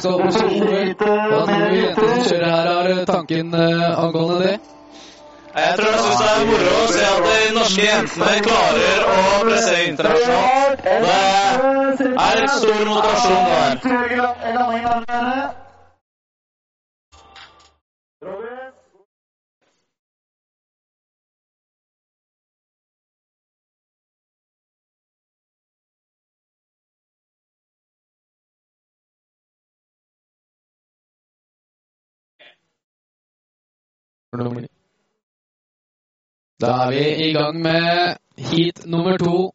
som 0.00 0.30
skal 0.32 0.48
på 1.00 1.08
kjøreover. 1.08 1.32
Hva 1.32 1.40
tror 1.48 1.64
du 1.64 1.76
jenter 1.80 2.06
som 2.12 2.22
kjører 2.28 2.48
her, 2.50 2.66
har 2.74 3.04
tanken 3.10 3.54
eh, 3.54 4.04
angående 4.04 4.38
det? 4.44 4.54
Jeg 5.54 5.74
tror 5.78 5.90
jeg 5.90 6.00
syns 6.04 6.20
det 6.20 6.30
er 6.34 6.46
moro 6.50 6.70
å 6.74 6.86
se 6.90 7.02
at 7.08 7.26
de 7.26 7.34
norske 7.54 7.82
jentene 7.86 8.30
klarer 8.46 9.04
å 9.06 9.18
presse 9.44 9.74
internasjonalt. 9.88 10.78
Det 10.84 12.08
er 12.28 12.40
en 12.42 12.54
stor 12.58 12.80
motivasjon 12.90 13.44
der. 15.10 15.63
Da 36.60 36.70
er 36.86 36.90
vi 36.90 37.28
i 37.28 37.32
gang 37.32 37.60
med 37.62 38.16
heat 38.38 38.86
nummer 38.86 39.16
to. 39.18 39.52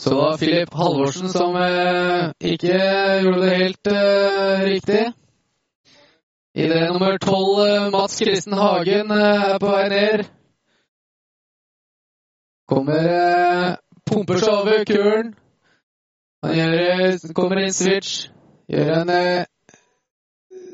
Så 0.00 0.10
det 0.10 0.16
var 0.16 0.36
Filip 0.36 0.74
Halvorsen 0.74 1.28
som 1.28 1.56
eh, 1.56 2.32
ikke 2.40 2.78
gjorde 3.22 3.40
det 3.40 3.56
helt 3.56 3.86
eh, 3.86 4.60
riktig. 4.64 5.12
Idé 6.56 6.78
nummer 6.92 7.18
tolv, 7.18 7.60
eh, 7.66 7.90
Mats 7.92 8.18
Kristen 8.18 8.52
Hagen, 8.52 9.10
eh, 9.10 9.42
er 9.52 9.58
på 9.58 9.66
vei 9.66 9.88
ned. 9.88 10.24
Kommer 12.68 13.10
eh, 13.10 13.76
Pumper 14.06 14.40
seg 14.40 14.54
over 14.54 14.84
kuren. 14.88 15.34
Han 16.42 16.56
gjør, 16.56 17.34
kommer 17.34 17.60
inn 17.60 17.76
switch. 17.76 18.30
Gjør 18.72 18.94
en 19.02 19.12
eh, 19.14 19.44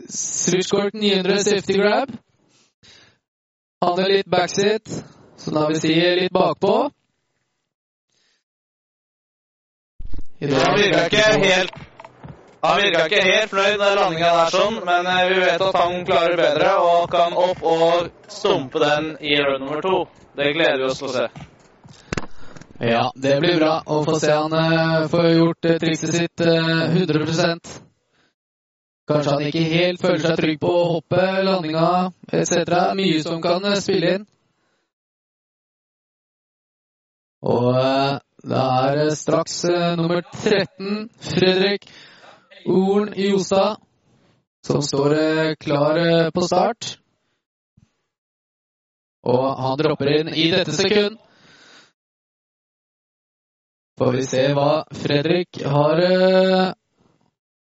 switchcourt 0.08 0.94
900 0.94 1.42
safety 1.44 1.80
grab. 1.82 2.14
Handler 3.84 4.08
litt 4.08 4.26
backseat, 4.26 4.88
så 5.36 5.50
da 5.52 5.66
vil 5.68 5.76
si 5.80 5.90
litt 5.92 6.32
bakpå. 6.32 6.70
I 10.38 10.48
dag 10.48 10.62
Han 10.64 10.78
virka 10.78 11.02
ikke 11.10 11.26
helt 11.42 11.76
han 12.62 12.80
virka 12.80 13.02
ikke 13.04 13.20
helt 13.22 13.50
fornøyd 13.52 13.76
med 13.78 13.98
landinga 13.98 14.30
der, 14.36 14.54
sånn, 14.54 14.78
men 14.88 15.06
eh, 15.12 15.20
vi 15.28 15.42
vet 15.42 15.64
at 15.68 15.76
han 15.76 16.00
klarer 16.08 16.40
bedre 16.40 16.70
og 16.82 17.04
kan 17.12 17.36
opp 17.36 17.60
og 17.68 18.08
stumpe 18.32 18.80
den 18.80 19.12
i 19.20 19.36
rød 19.44 19.60
nummer 19.60 19.84
to. 19.84 20.00
Det 20.40 20.54
gleder 20.56 20.80
vi 20.80 20.88
oss 20.88 21.02
til 21.02 21.10
å 21.10 21.14
se. 21.18 21.26
Ja, 22.80 23.04
det 23.14 23.36
blir 23.44 23.60
bra 23.60 23.74
å 23.84 24.00
få 24.08 24.16
se 24.20 24.32
han 24.32 24.56
uh, 24.56 25.04
få 25.12 25.20
gjort 25.28 25.68
uh, 25.68 25.76
trikset 25.84 26.16
sitt 26.16 26.48
uh, 26.48 26.96
100 26.96 27.85
Kanskje 29.06 29.32
han 29.32 29.44
ikke 29.46 29.66
helt 29.70 30.02
føler 30.02 30.22
seg 30.24 30.38
trygg 30.40 30.56
på 30.58 30.70
å 30.74 30.86
hoppe, 30.96 31.24
landinga 31.46 31.90
etc. 32.26 32.72
Mye 32.98 33.20
som 33.22 33.38
kan 33.42 33.62
eh, 33.68 33.78
spille 33.78 34.14
inn. 34.16 34.24
Og 37.46 37.68
eh, 37.78 38.16
det 38.50 38.62
er 38.62 39.10
straks 39.14 39.60
eh, 39.70 39.92
nummer 40.00 40.24
13, 40.26 41.04
Fredrik 41.22 41.86
Orn 42.66 43.12
Jostad, 43.14 43.78
som 44.66 44.82
står 44.82 45.14
klar 45.62 46.00
på 46.34 46.42
start. 46.42 46.96
Og 49.26 49.46
han 49.60 49.78
dropper 49.78 50.10
inn 50.16 50.32
i 50.34 50.48
dette 50.50 50.74
sekund. 50.74 51.20
Får 54.02 54.18
vi 54.18 54.26
se 54.26 54.42
hva 54.58 54.82
Fredrik 54.98 55.62
har 55.62 56.02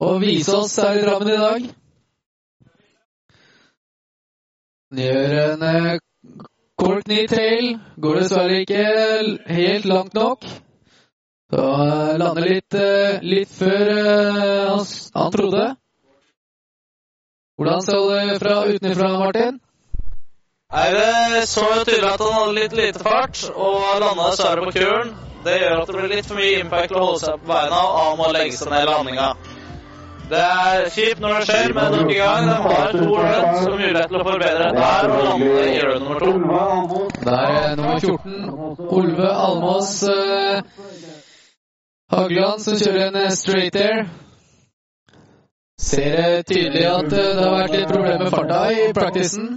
å 0.02 0.16
vise 0.22 0.56
oss 0.56 0.74
her 0.82 0.98
i 0.98 1.04
Drammen 1.04 1.30
i 1.30 1.38
dag. 1.38 1.68
Gjør 5.02 5.36
en 5.38 6.00
kort 6.82 7.08
ny 7.08 7.22
tail. 7.30 7.72
Går 8.02 8.20
dessverre 8.20 8.60
ikke 8.64 8.84
helt 9.58 9.88
langt 9.88 10.14
nok. 10.18 10.44
Så 11.52 11.62
eh, 11.84 12.14
lander 12.20 12.48
litt, 12.48 12.74
eh, 12.74 13.18
litt 13.28 13.50
før 13.52 13.90
eh, 13.92 14.70
han, 14.70 14.86
han 15.14 15.34
trodde. 15.34 15.66
Hvordan 17.60 17.84
så 17.84 17.98
det 18.08 18.38
fra 18.40 18.54
utenfra, 18.64 19.10
Martin? 19.20 19.58
Nei, 20.72 20.86
Det 20.96 21.42
så 21.50 21.66
jo 21.74 21.82
tydelig 21.84 22.08
at 22.08 22.24
han 22.24 22.32
hadde 22.38 22.56
litt 22.56 22.76
lite 22.78 23.04
fart 23.04 23.42
og 23.52 23.82
landa 24.00 24.30
dessverre 24.30 24.64
på 24.64 24.72
kuren. 24.78 25.12
Det 25.44 25.58
gjør 25.58 25.82
at 25.82 25.90
det 25.90 25.98
blir 25.98 26.12
litt 26.14 26.30
for 26.30 26.40
mye 26.40 26.62
impact 26.62 26.96
å 26.96 27.02
holde 27.02 27.20
seg 27.20 27.42
på 27.42 27.52
beina, 27.52 27.82
og 27.82 27.98
han 28.00 28.16
må 28.22 28.30
legge 28.32 28.56
seg 28.56 28.72
ned 28.72 28.86
i 28.86 28.88
landinga. 28.88 29.28
Det 30.32 30.40
er 30.40 30.86
kjipt 30.94 31.20
når 31.20 31.34
det 31.34 31.46
skjer, 31.48 31.72
men 31.76 31.90
nok 31.92 32.10
en 32.10 32.16
gang, 32.16 32.46
de 32.48 32.54
har 32.64 32.92
to 32.92 33.16
runs 33.20 33.66
og 33.68 33.74
mulighet 33.76 34.06
til 34.08 34.16
å 34.16 34.24
forbedre 34.28 34.68
der 34.76 35.08
og 35.12 35.24
lande 35.26 35.64
i 35.68 35.80
run 35.84 36.06
nummer 36.06 36.22
to. 36.22 37.00
Det 37.26 37.34
er 37.48 37.74
nummer 37.76 37.98
14, 38.00 38.46
Olve 38.98 39.32
Almås 39.46 39.90
eh, 40.08 40.62
Hageland, 42.14 42.64
som 42.64 42.78
kjører 42.80 43.10
en 43.10 43.18
eh, 43.20 43.34
straight 43.36 43.76
air. 43.76 44.00
Ser 45.90 46.16
eh, 46.22 46.38
tydelig 46.48 46.86
at 46.94 47.12
det 47.12 47.26
har 47.42 47.52
vært 47.58 47.76
litt 47.76 47.92
problemer 47.92 48.24
med 48.24 48.32
farta 48.38 48.62
i 48.72 48.88
praktisen. 48.96 49.52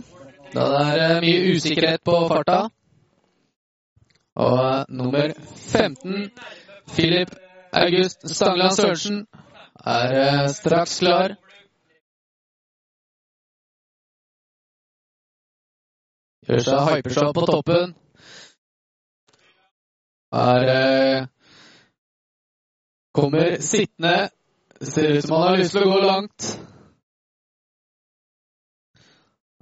Da 0.52 0.68
det 0.74 1.08
er 1.08 1.24
mye 1.24 1.56
usikkerhet 1.56 2.04
på 2.04 2.20
farta. 2.34 2.60
Og 4.44 4.92
nummer 5.00 5.32
15, 5.72 6.30
Filip 7.00 7.32
August 7.72 8.28
Stangland 8.36 8.76
Sørensen, 8.76 9.24
er 9.86 10.48
straks 10.54 10.98
klar. 11.00 11.36
Gjør 16.46 16.66
seg 16.66 16.90
hyper 16.90 17.32
på 17.34 17.46
toppen. 17.50 17.96
Er 20.36 21.30
Kommer 23.16 23.62
sittende. 23.62 24.30
Ser 24.82 25.18
ut 25.18 25.26
som 25.26 25.36
han 25.36 25.48
har 25.48 25.58
lyst 25.58 25.72
til 25.72 25.86
å 25.86 25.92
gå 25.94 26.00
langt. 26.04 26.48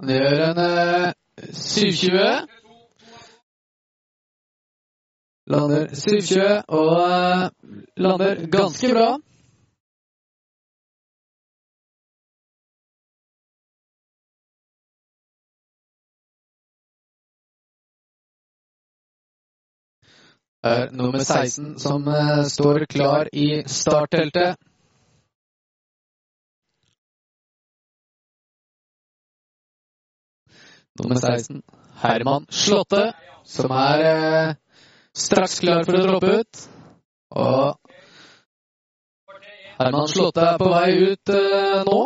Han 0.02 0.10
gjør 0.10 0.40
en 0.48 0.58
eh, 0.64 1.12
720. 1.54 2.48
Lander 5.54 5.86
720 5.94 6.74
og 6.80 6.90
eh, 7.04 7.46
lander 8.02 8.42
ganske 8.50 8.90
bra. 8.90 9.06
Er 20.64 20.88
nummer 20.92 21.18
16 21.24 21.78
som 21.78 22.08
eh, 22.08 22.44
står 22.48 22.84
klar 22.84 23.28
i 23.32 23.62
startteltet. 23.66 24.56
Nummer 31.00 31.16
16, 31.20 31.62
Herman 32.00 32.46
Slåtte, 32.50 33.12
som 33.44 33.70
er 33.70 34.04
eh, 34.08 34.54
straks 35.14 35.58
klar 35.60 35.84
for 35.84 35.98
å 35.98 36.04
droppe 36.06 36.34
ut. 36.40 36.66
Og 37.34 37.74
Herman 39.80 40.08
Slåtte 40.08 40.48
er 40.52 40.60
på 40.62 40.70
vei 40.70 40.90
ut 41.10 41.34
eh, 41.34 41.80
nå. 41.90 42.00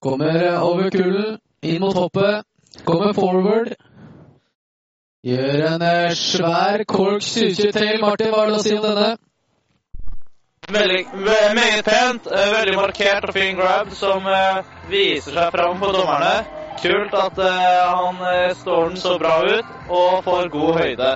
Kommer 0.00 0.44
over 0.62 0.92
kullen, 0.94 1.40
inn 1.60 1.80
mot 1.82 1.96
hoppet, 1.96 2.46
kommer 2.86 3.12
forward. 3.16 3.74
Gjør 5.26 5.62
en 5.74 5.82
eh, 5.84 6.12
svær 6.16 6.80
Kork 6.88 7.20
723. 7.26 7.98
Martin, 8.00 8.30
hva 8.32 8.44
er 8.46 8.52
det 8.54 8.56
å 8.56 8.62
si 8.64 8.72
om 8.76 8.84
denne? 8.86 9.08
Veldig, 10.70 11.00
ve- 11.26 11.50
meget 11.58 11.84
pent, 11.84 12.28
eh, 12.30 12.46
veldig 12.54 12.76
markert 12.78 13.26
og 13.28 13.34
fin 13.36 13.58
grab 13.58 13.90
som 13.98 14.24
eh, 14.30 14.62
viser 14.88 15.36
seg 15.36 15.52
fram 15.52 15.76
på 15.82 15.90
dommerne. 15.92 16.32
Kult 16.80 17.12
at 17.12 17.36
han 17.36 18.22
står 18.56 18.86
den 18.88 18.96
så 19.02 19.18
bra 19.20 19.34
ut 19.44 19.74
og 19.92 20.22
får 20.24 20.48
god 20.54 20.78
høyde. 20.80 21.10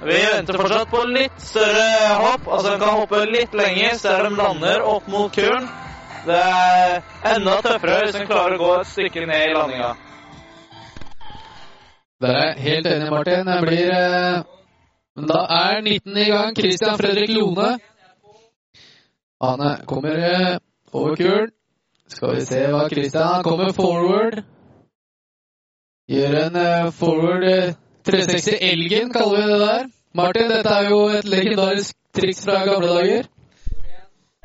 Vi 0.00 0.16
venter 0.32 0.58
fortsatt 0.58 0.90
på 0.90 1.04
litt 1.06 1.36
større 1.44 1.86
hopp, 2.24 2.48
altså 2.48 2.72
den 2.72 2.80
kan 2.82 2.96
hoppe 2.98 3.20
litt 3.30 3.54
lenger 3.54 4.00
der 4.02 4.26
de 4.26 4.34
lander 4.40 4.82
opp 4.90 5.06
mot 5.12 5.30
kuren. 5.36 5.68
Det 6.26 6.40
er 6.42 6.98
enda 7.36 7.60
tøffere 7.62 8.00
hvis 8.02 8.16
den 8.18 8.26
klarer 8.26 8.58
å 8.58 8.64
gå 8.64 8.72
et 8.80 8.90
stykke 8.90 9.28
ned 9.30 9.52
i 9.52 9.54
landinga. 9.54 9.92
Der 12.20 12.32
er 12.36 12.58
helt 12.58 12.86
enig, 12.86 13.10
Martin. 13.10 13.46
Det 13.46 13.60
blir 13.66 13.92
eh, 13.92 14.42
Men 15.16 15.28
da 15.28 15.38
er 15.56 15.80
19 15.80 16.16
i 16.16 16.24
gang. 16.24 16.56
Christian 16.56 16.98
Fredrik 16.98 17.30
Lone. 17.30 17.78
Han 19.42 19.86
kommer 19.86 20.16
eh, 20.32 20.58
over 20.92 21.16
kuren. 21.16 21.50
Skal 22.08 22.34
vi 22.36 22.40
se 22.44 22.66
hva 22.66 22.88
Christian 22.88 23.22
Han 23.22 23.44
kommer 23.44 23.72
forward. 23.72 24.42
Gjør 26.10 26.36
en 26.44 26.56
eh, 26.56 26.92
forward 26.92 27.44
eh, 27.48 27.74
360 28.04 28.58
Elgen, 28.60 29.12
kaller 29.12 29.36
vi 29.36 29.52
det 29.52 29.60
der. 29.60 29.84
Martin, 30.14 30.50
dette 30.50 30.70
er 30.70 30.88
jo 30.88 31.00
et 31.08 31.24
legendarisk 31.24 31.96
triks 32.16 32.44
fra 32.44 32.64
gamle 32.64 32.88
dager. 32.88 33.28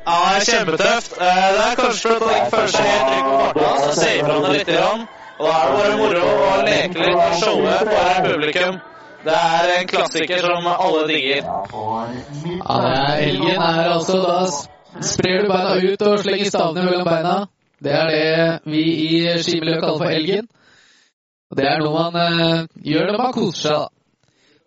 Ja, 0.06 0.16
det 0.22 0.40
er 0.40 0.44
kjempetøft. 0.50 1.18
Det 1.18 1.62
er 1.66 1.78
kanskje 1.80 2.08
for 2.08 2.16
å 2.16 2.28
ta 2.30 2.50
første 2.56 2.82
helt 2.88 3.06
trygg 3.10 3.30
på 3.30 3.38
farta, 3.42 3.70
så 3.82 3.94
safer 4.00 4.32
han 4.32 4.44
det 4.46 4.52
litt. 4.58 4.74
Grann. 4.76 5.06
Og 5.38 5.44
da 5.46 5.52
er 5.52 5.68
det 5.68 5.80
bare 5.80 5.96
moro 6.00 6.20
å 6.44 6.52
leke 6.64 7.02
litt 7.02 7.18
og 7.20 7.34
showe 7.40 7.72
for 7.88 8.22
publikum. 8.24 8.78
Det 9.26 9.34
er 9.34 9.72
en 9.74 9.90
klassiker 9.90 10.46
som 10.46 10.68
alle 10.70 11.02
digger. 11.10 11.42
Ja, 11.42 12.78
elgen 13.20 13.60
er 13.66 13.90
altså 13.90 14.16
Da 14.22 15.02
sprer 15.04 15.42
du 15.42 15.50
beina 15.50 15.74
ut 15.76 16.06
og 16.08 16.22
slenger 16.24 16.48
stavene 16.48 16.86
mellom 16.86 17.04
beina. 17.10 17.36
Det 17.84 17.92
er 17.92 18.12
det 18.14 18.72
vi 18.72 18.84
i 19.08 19.10
skimiljøet 19.44 19.82
kaller 19.84 20.00
for 20.04 20.14
elgen. 20.14 20.48
Og 21.50 21.60
det 21.60 21.68
er 21.68 21.84
noe 21.84 21.92
man 21.92 22.16
eh, 22.22 22.64
gjør 22.92 23.12
når 23.12 23.22
man 23.22 23.34
koser 23.36 23.60
seg, 23.68 23.76
da. 23.76 23.88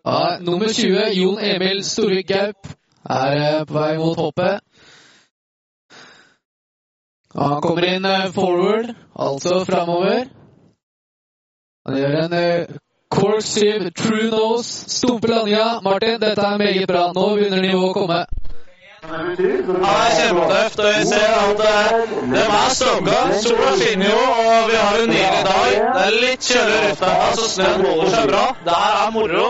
Ja, 0.09 0.37
nummer 0.39 0.69
20, 0.71 1.09
Jon 1.17 1.41
Emil 1.43 1.81
Storvik 1.83 2.29
Gaup, 2.29 2.69
er 3.03 3.41
eh, 3.41 3.65
på 3.67 3.75
vei 3.75 3.97
mot 3.99 4.21
hoppet. 4.21 4.61
Ja, 7.33 7.55
han 7.55 7.61
kommer 7.65 7.89
inn 7.89 8.05
eh, 8.05 8.29
forward, 8.35 8.93
altså 9.17 9.63
framover. 9.65 10.29
Han 11.87 11.95
gjør 11.97 12.15
en 12.25 12.33
eh, 12.33 12.77
corksive 13.09 13.91
true 13.95 14.29
nose, 14.31 14.89
stumper 14.91 15.31
landinga. 15.33 15.79
Martin, 15.83 16.19
dette 16.21 16.41
er 16.41 16.57
meget 16.57 16.87
bra. 16.87 17.05
Nå 17.15 17.25
begynner 17.37 17.61
nivået 17.63 17.89
å 17.89 17.95
komme. 17.95 18.19
Ja, 18.99 19.19
det 19.39 19.51
er 19.55 20.09
kjempetøft, 20.17 20.81
og 20.83 20.89
jeg 20.91 21.05
ser 21.07 21.35
at 21.39 21.61
eh, 21.69 22.15
de 22.33 22.41
er 22.43 22.73
stogga. 22.75 23.19
Sola 23.45 23.69
skinner 23.79 24.11
jo, 24.11 24.23
og 24.43 24.67
vi 24.69 24.75
har 24.75 24.97
en 25.03 25.13
nydelig 25.13 25.45
dag. 25.47 25.77
Det 25.79 26.01
er 26.03 26.17
litt 26.25 26.49
kjøligere 26.49 26.91
ute, 26.97 27.13
så 27.39 27.47
snøen 27.53 27.85
holder 27.87 28.11
seg 28.15 28.27
bra. 28.33 28.43
Det 28.65 28.81
her 28.81 28.97
er 29.05 29.13
moro, 29.15 29.45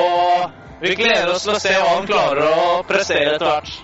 og 0.00 0.80
vi 0.80 0.94
gleder 0.96 1.34
oss 1.34 1.44
til 1.44 1.54
å 1.58 1.60
se 1.60 1.76
hva 1.76 1.92
han 1.92 2.08
klarer 2.08 2.48
å 2.48 2.80
prestere 2.88 3.36
etter 3.36 3.50
hvert. 3.50 3.76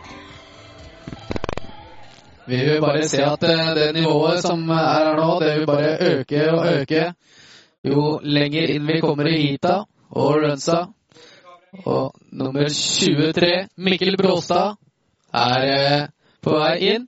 Vi 2.48 2.58
vil 2.66 2.80
bare 2.82 3.04
se 3.08 3.20
at 3.22 3.44
eh, 3.46 3.66
det 3.76 3.92
nivået 4.00 4.40
som 4.42 4.64
er 4.74 4.88
her 4.88 5.12
nå, 5.20 5.28
det 5.44 5.52
vil 5.58 5.68
bare 5.68 5.92
øke 6.16 6.46
og 6.56 6.72
øke 6.72 7.04
jo 7.84 8.20
lenger 8.22 8.70
inn 8.74 8.86
vi 8.86 9.00
kommer 9.00 9.28
i 9.28 9.38
heata 9.40 9.82
og 10.10 10.34
runsa. 10.42 10.86
Og 11.84 12.12
nummer 12.32 12.68
23, 12.68 13.68
Mikkel 13.76 14.16
Bråstad, 14.20 14.76
er 15.32 15.62
eh, 15.72 16.08
på 16.42 16.56
vei 16.58 16.76
inn. 16.92 17.06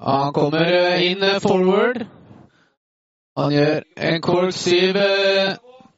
Han 0.00 0.32
kommer 0.32 0.64
eh, 0.64 1.10
inn 1.10 1.22
eh, 1.22 1.40
forward. 1.44 2.06
Han 3.36 3.52
gjør 3.52 3.84
en 4.08 4.22
cork 4.24 4.56
7. 4.56 4.96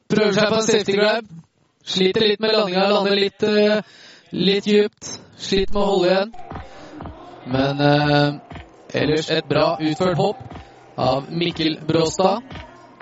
Prøver 0.09 0.35
seg 0.35 0.51
på 0.51 0.59
en 0.59 0.67
safety 0.67 0.97
grab. 0.99 1.33
Sliter 1.85 2.27
litt 2.27 2.43
med 2.43 2.51
landinga, 2.51 2.89
lander 2.91 3.15
litt, 3.15 3.45
litt 4.35 4.67
djupt. 4.67 5.13
Sliter 5.39 5.73
med 5.73 5.81
å 5.81 5.89
holde 5.93 6.09
igjen. 6.11 6.33
Men 7.49 7.79
eh, 7.81 8.33
ellers 8.99 9.31
et 9.31 9.47
bra 9.47 9.77
utført 9.79 10.19
hopp 10.19 10.58
av 10.99 11.31
Mikkel 11.31 11.79
Bråstad. 11.87 12.41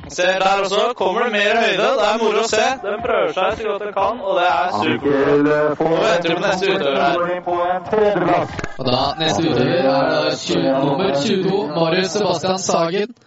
Ser 0.09 0.39
der 0.39 0.61
også, 0.63 0.93
kommer 0.95 1.23
det 1.23 1.31
mer 1.31 1.57
høyde. 1.61 1.87
Det 1.99 2.05
er 2.07 2.19
moro 2.21 2.43
å 2.43 2.47
se. 2.47 2.65
Den 2.83 2.99
prøver 3.03 3.31
seg 3.35 3.57
så 3.57 3.63
godt 3.67 3.81
den 3.83 3.93
kan, 3.95 4.19
og 4.23 4.37
det 4.37 4.45
er 4.47 4.67
supert. 4.77 5.81
Nå 5.81 5.87
venter 6.03 6.29
vi 6.29 6.35
på 6.35 6.43
neste 6.45 6.69
utøver 6.75 6.99
her. 7.01 8.45
Og 8.77 8.85
da 8.87 8.99
neste 9.19 9.43
utøver 9.49 9.73
er 9.79 10.05
da 10.13 10.35
20, 10.43 10.69
nummer 10.85 11.17
22, 11.25 11.63
Marius 11.73 12.13
Sebastian 12.15 12.61
Sagen. 12.63 13.17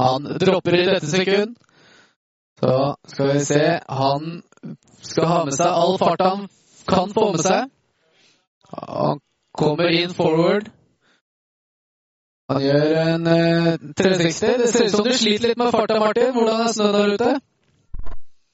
Han 0.00 0.26
dropper 0.42 0.78
i 0.80 0.86
dette 0.88 1.10
sekund. 1.12 1.54
Så 2.64 2.74
skal 3.12 3.32
vi 3.32 3.44
se 3.44 3.62
Han 3.88 4.42
skal 5.02 5.26
ha 5.28 5.40
med 5.44 5.54
seg 5.54 5.68
all 5.68 5.98
fart 6.00 6.22
han 6.22 6.46
kan 6.88 7.12
få 7.14 7.30
med 7.34 7.44
seg. 7.44 7.68
Han 8.72 9.20
kommer 9.58 9.92
inn 9.92 10.14
forward. 10.16 10.72
Han 12.52 12.60
gjør 12.60 12.90
en 13.00 13.26
eh, 13.26 13.68
360. 13.96 14.56
Det 14.60 14.68
ser 14.68 14.84
ut 14.84 14.92
som 14.92 15.06
du 15.06 15.12
sliter 15.16 15.48
litt 15.48 15.60
med 15.60 15.70
farta, 15.72 15.96
Martin. 16.00 16.34
Hvordan 16.36 16.60
er 16.60 16.74
snøen 16.76 16.92
der 16.96 17.12
ute? 17.14 17.30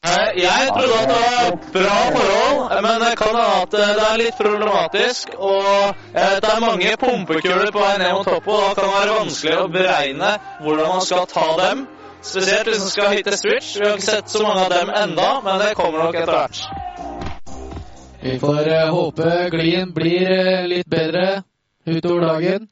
Eh, 0.06 0.28
Jeg 0.38 0.68
trodde 0.70 0.98
at 1.00 1.10
det 1.10 1.16
var 1.24 1.56
bra 1.74 1.96
forhold, 2.18 2.84
men 2.86 3.02
det 3.02 3.10
kan 3.18 3.34
hende 3.34 3.48
at 3.64 3.74
eh, 3.80 3.90
det 3.98 4.06
er 4.12 4.22
litt 4.22 4.38
problematisk. 4.38 5.34
Og 5.34 5.98
det 6.14 6.52
er 6.52 6.62
mange 6.66 6.94
pumpekuler 7.02 7.74
på 7.74 7.82
vei 7.82 7.98
ned 7.98 8.14
mot 8.14 8.30
toppen, 8.30 8.54
og 8.54 8.62
da 8.62 8.72
kan 8.78 8.86
det 8.86 8.94
være 9.00 9.18
vanskelig 9.18 9.58
å 9.58 9.68
beregne 9.74 10.32
hvordan 10.62 10.94
man 10.94 11.06
skal 11.10 11.26
ta 11.34 11.50
dem. 11.64 11.84
Spesielt 12.22 12.70
hvis 12.70 12.82
man 12.86 12.94
skal 12.94 13.14
hitte 13.18 13.36
switch. 13.42 13.74
Vi 13.74 13.86
har 13.88 13.98
ikke 13.98 14.06
sett 14.12 14.30
så 14.30 14.46
mange 14.46 14.68
av 14.68 14.74
dem 14.76 14.94
enda, 15.02 15.30
men 15.42 15.62
det 15.66 15.74
kommer 15.74 16.06
nok 16.06 16.14
etter 16.14 16.36
hvert. 16.38 16.66
Vi 18.22 18.38
får 18.38 18.74
håpe 18.94 19.38
glien 19.50 19.90
blir 19.96 20.68
litt 20.78 20.86
bedre 20.86 21.40
utover 21.88 22.28
dagen. 22.36 22.70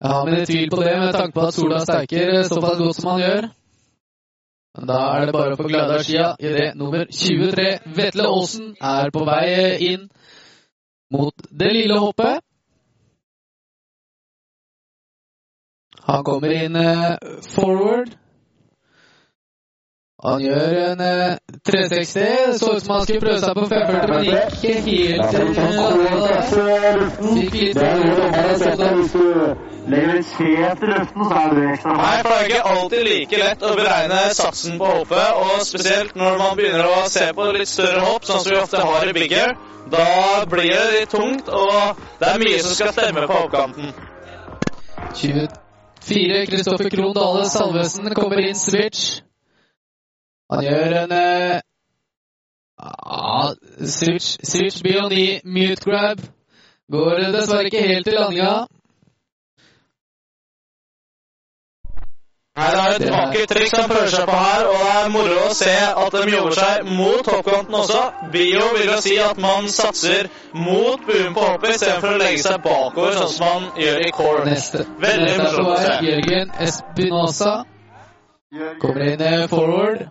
Jeg 0.00 0.10
har 0.10 0.24
mine 0.24 0.46
tvil 0.46 0.70
på 0.70 0.82
det, 0.82 0.98
med 0.98 1.12
tanke 1.12 1.32
på 1.32 1.46
at 1.46 1.54
sola 1.54 1.78
steiker 1.84 2.42
såpass 2.42 2.78
godt 2.78 2.96
som 2.96 3.10
han 3.10 3.20
gjør. 3.20 3.46
Men 4.76 4.88
da 4.90 4.98
er 5.16 5.24
det 5.24 5.32
bare 5.32 5.54
å 5.54 5.56
få 5.56 5.68
glede 5.70 5.94
av 5.96 6.02
skia 6.04 6.26
idet 6.40 6.74
nummer 6.76 7.06
23, 7.08 7.68
Vetle 7.96 8.26
Aasen, 8.28 8.74
er 8.76 9.08
på 9.14 9.22
vei 9.24 9.46
inn 9.88 10.04
mot 11.14 11.48
det 11.48 11.70
lille 11.72 11.96
hoppet. 12.02 12.44
Han 16.06 16.24
kommer 16.28 16.52
inn 16.54 16.76
eh, 16.76 17.16
forward. 17.54 18.12
Han 20.26 20.42
gjør 20.42 20.72
en 20.82 21.00
eh, 21.00 21.36
360. 21.66 22.58
Så 22.58 22.72
ut 22.76 22.82
som 22.82 22.94
han 22.94 23.04
skulle 23.04 23.20
prøve 23.22 23.40
seg 23.42 23.52
på 23.54 23.66
540, 23.70 24.10
men 24.10 24.24
gikk 24.26 24.54
ikke 24.58 24.72
helt. 24.86 25.28
Fikk 27.26 27.56
litt 27.60 27.78
dårlig 27.78 28.14
dommer 28.18 28.48
og 28.50 28.62
sånn. 28.62 29.00
Hvis 29.00 29.12
du 29.14 29.26
legger 29.92 30.16
litt 30.16 30.32
skjevt 30.32 30.82
i 30.82 30.90
luften, 30.90 31.28
så 31.28 31.42
er 31.42 31.54
det 31.54 31.66
ekstra 31.74 31.94
Nei, 32.00 32.16
for 32.16 32.32
det 32.32 32.38
er 32.38 32.50
ikke 32.50 32.72
alltid 32.72 33.04
like 33.10 33.40
lett 33.42 33.62
å 33.62 33.70
beregne 33.78 34.18
satsen 34.40 34.80
på 34.80 34.88
hoppet, 34.96 35.28
og 35.44 35.62
spesielt 35.68 36.18
når 36.18 36.40
man 36.42 36.58
begynner 36.58 36.90
å 36.90 37.04
se 37.12 37.28
på 37.36 37.46
litt 37.54 37.70
større 37.70 38.02
hopp, 38.08 38.26
sånn 38.26 38.42
som 38.42 38.54
vi 38.54 38.58
ofte 38.64 38.82
har 38.82 39.06
i 39.06 39.14
bigger, 39.14 39.54
da 39.92 40.08
blir 40.50 40.72
det 40.74 40.88
litt 40.96 41.14
tungt, 41.14 41.52
og 41.54 42.02
det 42.18 42.32
er 42.32 42.42
mye 42.42 42.64
som 42.66 42.74
skal 42.74 42.90
stemme 42.96 43.28
på 43.30 43.38
hoppkanten. 43.44 43.94
24, 45.22 46.42
Kristoffer 46.50 46.90
Krohn 46.90 47.14
Dale 47.14 47.46
Salvesen 47.50 48.10
kommer 48.18 48.42
inn 48.42 48.58
switch. 48.58 49.20
Han 50.52 50.64
gjør 50.64 50.96
en 51.02 51.12
eh, 51.12 51.60
ja, 52.78 53.54
switch, 53.80 54.36
switch 54.42 54.82
Bioni 54.82 55.40
mute 55.44 55.82
grab. 55.84 56.22
Går 56.92 57.22
dessverre 57.34 57.64
ikke 57.70 57.82
helt 57.82 58.06
til 58.06 58.14
landinga. 58.14 58.56
Det 62.56 62.64
er 62.64 62.94
et 62.96 63.10
vakkert 63.12 63.48
triks 63.48 63.70
som 63.74 63.90
prøver 63.90 64.06
seg 64.08 64.28
på 64.28 64.36
her, 64.40 64.62
og 64.70 64.76
det 64.80 64.92
er 64.98 65.08
moro 65.12 65.40
å 65.44 65.54
se 65.56 65.72
at 66.02 66.14
de 66.14 66.22
jobber 66.32 66.54
seg 66.56 66.86
mot 66.88 67.28
hoppkanten 67.28 67.74
også. 67.82 68.04
Bio 68.32 68.62
vil 68.76 68.88
jo 68.88 68.96
si 69.04 69.16
at 69.20 69.40
man 69.44 69.68
satser 69.68 70.30
mot 70.54 71.04
buen 71.04 71.36
på 71.36 71.44
hoppet 71.50 71.74
istedenfor 71.74 72.14
å 72.14 72.22
legge 72.22 72.40
seg 72.46 72.62
bakover, 72.64 73.18
sånn 73.18 73.34
som 73.34 73.66
man 73.66 73.82
gjør 73.82 74.04
i 74.06 74.12
core. 74.16 74.46
Neste, 74.48 74.86
Veldig 75.04 75.34
morsomt 75.42 75.72
å 75.74 75.76
se. 75.82 75.98
Jørgen 76.08 76.54
Espinosa 76.68 77.54
kommer 78.80 79.10
inn 79.10 79.26
eh, 79.26 79.44
forward. 79.52 80.06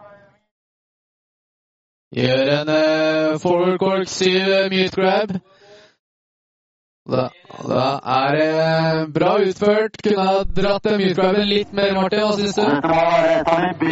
Gjør 2.14 2.52
en 2.62 2.70
uh, 2.70 3.40
forward 3.42 3.80
cork 3.80 4.08
7 4.08 4.26
eh, 4.30 4.70
mute 4.72 5.02
grab. 5.02 5.38
Da, 7.06 7.28
da 7.70 7.82
er 8.14 8.36
det 8.36 8.46
eh, 8.62 9.08
bra 9.14 9.34
utført. 9.48 9.98
Kunne 10.04 10.24
ha 10.26 10.38
dratt 10.60 10.88
den 10.88 10.98
mute 11.02 11.14
graben 11.20 11.46
litt 11.50 11.74
mer, 11.74 11.92
Martin. 11.94 12.24
Hva 12.26 12.32
syns 12.38 12.56
du? 12.58 12.64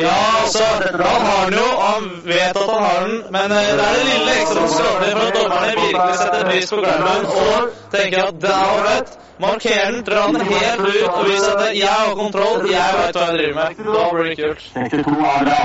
Ja, 0.01 0.15
altså, 0.41 0.63
han 0.63 1.27
har 1.27 1.43
den 1.49 1.59
jo, 1.59 1.67
han 1.81 2.07
vet 2.25 2.57
at 2.57 2.71
han 2.73 2.87
har 2.87 3.05
den, 3.05 3.19
men 3.35 3.53
eh, 3.57 3.69
det 3.77 3.85
er 3.89 3.99
det 3.99 4.07
lille 4.07 4.37
ekstra 4.39 4.63
som 4.63 4.73
skal 4.77 4.97
til 5.03 5.13
for 5.17 5.27
at 5.27 5.37
dommerne 5.37 5.75
virkelig 5.83 6.17
setter 6.23 6.49
pris 6.49 6.73
på 6.73 6.81
grabben 6.85 7.29
og 7.43 7.77
tenker 7.93 8.25
at 8.31 8.41
det 8.47 8.55
er 8.55 8.73
ålreit. 8.73 9.13
Marker 9.43 9.75
den, 9.85 9.99
dra 10.07 10.21
den 10.31 10.45
helt 10.47 10.81
ut 10.87 11.09
og 11.09 11.25
vis 11.27 11.45
at 11.49 11.63
jeg 11.75 11.89
har 11.89 12.15
kontroll, 12.15 12.63
jeg 12.71 12.97
veit 12.99 13.17
hva 13.17 13.27
jeg 13.27 13.37
driver 13.37 13.55
med. 13.59 13.83
Da 13.97 14.05
blir 14.13 14.29
det 14.29 14.37
kult. 14.39 14.65
62 14.75 15.17
bra. 15.19 15.61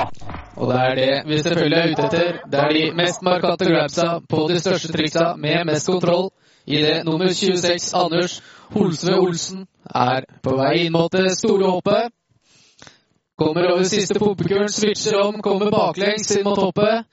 Og 0.58 0.72
det 0.72 0.78
er 0.84 0.94
det 0.98 1.12
vi 1.26 1.38
selvfølgelig 1.42 1.78
er 1.78 1.92
ute 1.92 2.06
etter. 2.08 2.38
Det 2.52 2.60
er 2.64 2.72
de 2.76 2.84
mest 2.98 3.22
markante 3.22 3.70
grabsa 3.70 4.06
på 4.28 4.46
de 4.50 4.60
største 4.60 4.92
triksa 4.92 5.26
med 5.36 5.64
mest 5.70 5.86
kontroll. 5.86 6.30
I 6.66 6.82
det 6.82 6.96
nummer 7.04 7.32
26, 7.32 7.94
Anders 7.94 8.42
Holsve 8.74 9.14
Olsen, 9.18 9.66
er 9.94 10.26
på 10.42 10.56
vei 10.58 10.74
inn 10.84 10.92
mot 10.92 11.12
det 11.12 11.30
store 11.38 11.70
hoppet. 11.70 12.10
Kommer 13.38 13.70
over 13.70 13.86
siste 13.86 14.18
pumpekuren, 14.18 14.68
switcher 14.68 15.20
om, 15.22 15.38
kommer 15.42 15.70
baklengs 15.70 16.34
inn 16.36 16.44
mot 16.44 16.58
hoppet. 16.58 17.06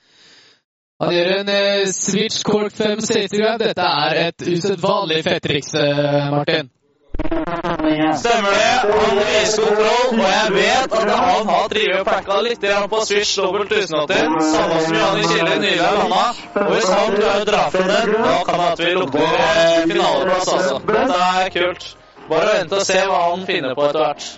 Han 1.04 1.12
gjør 1.12 1.32
en 1.42 1.50
eh, 1.52 1.90
switch 1.92 2.44
cork 2.48 2.72
5 2.72 3.02
safety 3.04 3.42
grab. 3.42 3.60
Dette 3.60 3.84
er 3.84 4.20
et 4.30 4.46
usedvanlig 4.48 5.24
fett 5.26 5.44
triks, 5.44 5.74
eh, 5.76 6.30
Martin. 6.32 6.70
Stemmer 7.16 8.52
det. 8.56 8.70
Han 8.92 9.18
viser 9.20 9.66
kontroll, 9.66 10.14
og 10.14 10.30
jeg 10.30 10.54
vet 10.54 10.96
at 11.00 11.12
han 11.12 11.50
har 11.52 11.68
drevet 11.74 12.00
og 12.00 12.06
packa 12.08 12.38
litt 12.46 12.64
på 12.92 13.02
Switch 13.08 13.34
dobbelt 13.40 13.72
1080, 13.72 14.40
samme 14.54 14.80
som 14.86 14.96
Johanne 14.96 15.28
Kille 15.32 15.58
nylig 15.64 15.82
har 15.82 15.98
landa. 16.00 16.24
Og 16.62 16.72
hvis 16.72 16.90
han 16.92 17.18
klarer 17.18 17.44
å 17.44 17.50
dra 17.50 17.64
fra 17.76 17.88
den, 17.92 18.16
da 18.22 18.38
kan 18.48 18.64
det 18.64 18.70
at 18.72 18.84
vi 18.86 18.94
lukter 18.96 19.36
eh, 19.40 19.82
finaleplass, 19.92 20.54
altså. 20.54 20.80
Dette 20.92 21.20
er 21.26 21.52
kult. 21.58 21.90
Bare 22.30 22.56
vente 22.60 22.80
og 22.80 22.88
se 22.88 23.02
hva 23.12 23.20
han 23.26 23.44
finner 23.52 23.76
på 23.76 23.90
etter 23.90 24.06
hvert. 24.06 24.30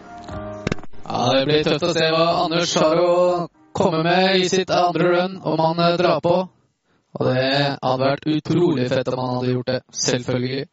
Ja, 1.06 1.22
Det 1.38 1.46
blir 1.52 1.70
tøft 1.70 1.88
å 1.88 1.94
se 1.96 2.10
hva 2.14 2.26
Anders 2.48 2.74
har 2.82 3.04
å 3.04 3.14
komme 3.78 4.04
med 4.04 4.40
i 4.42 4.50
sitt 4.50 4.72
andre 4.74 5.12
run, 5.14 5.38
om 5.44 5.60
han 5.60 5.98
drar 5.98 6.22
på. 6.26 6.36
Og 7.18 7.26
det 7.26 7.46
hadde 7.82 8.02
vært 8.04 8.28
utrolig 8.30 8.90
fett 8.92 9.08
om 9.14 9.22
han 9.22 9.36
hadde 9.38 9.54
gjort 9.54 9.72
det. 9.72 9.80
Selvfølgelig. 10.06 10.66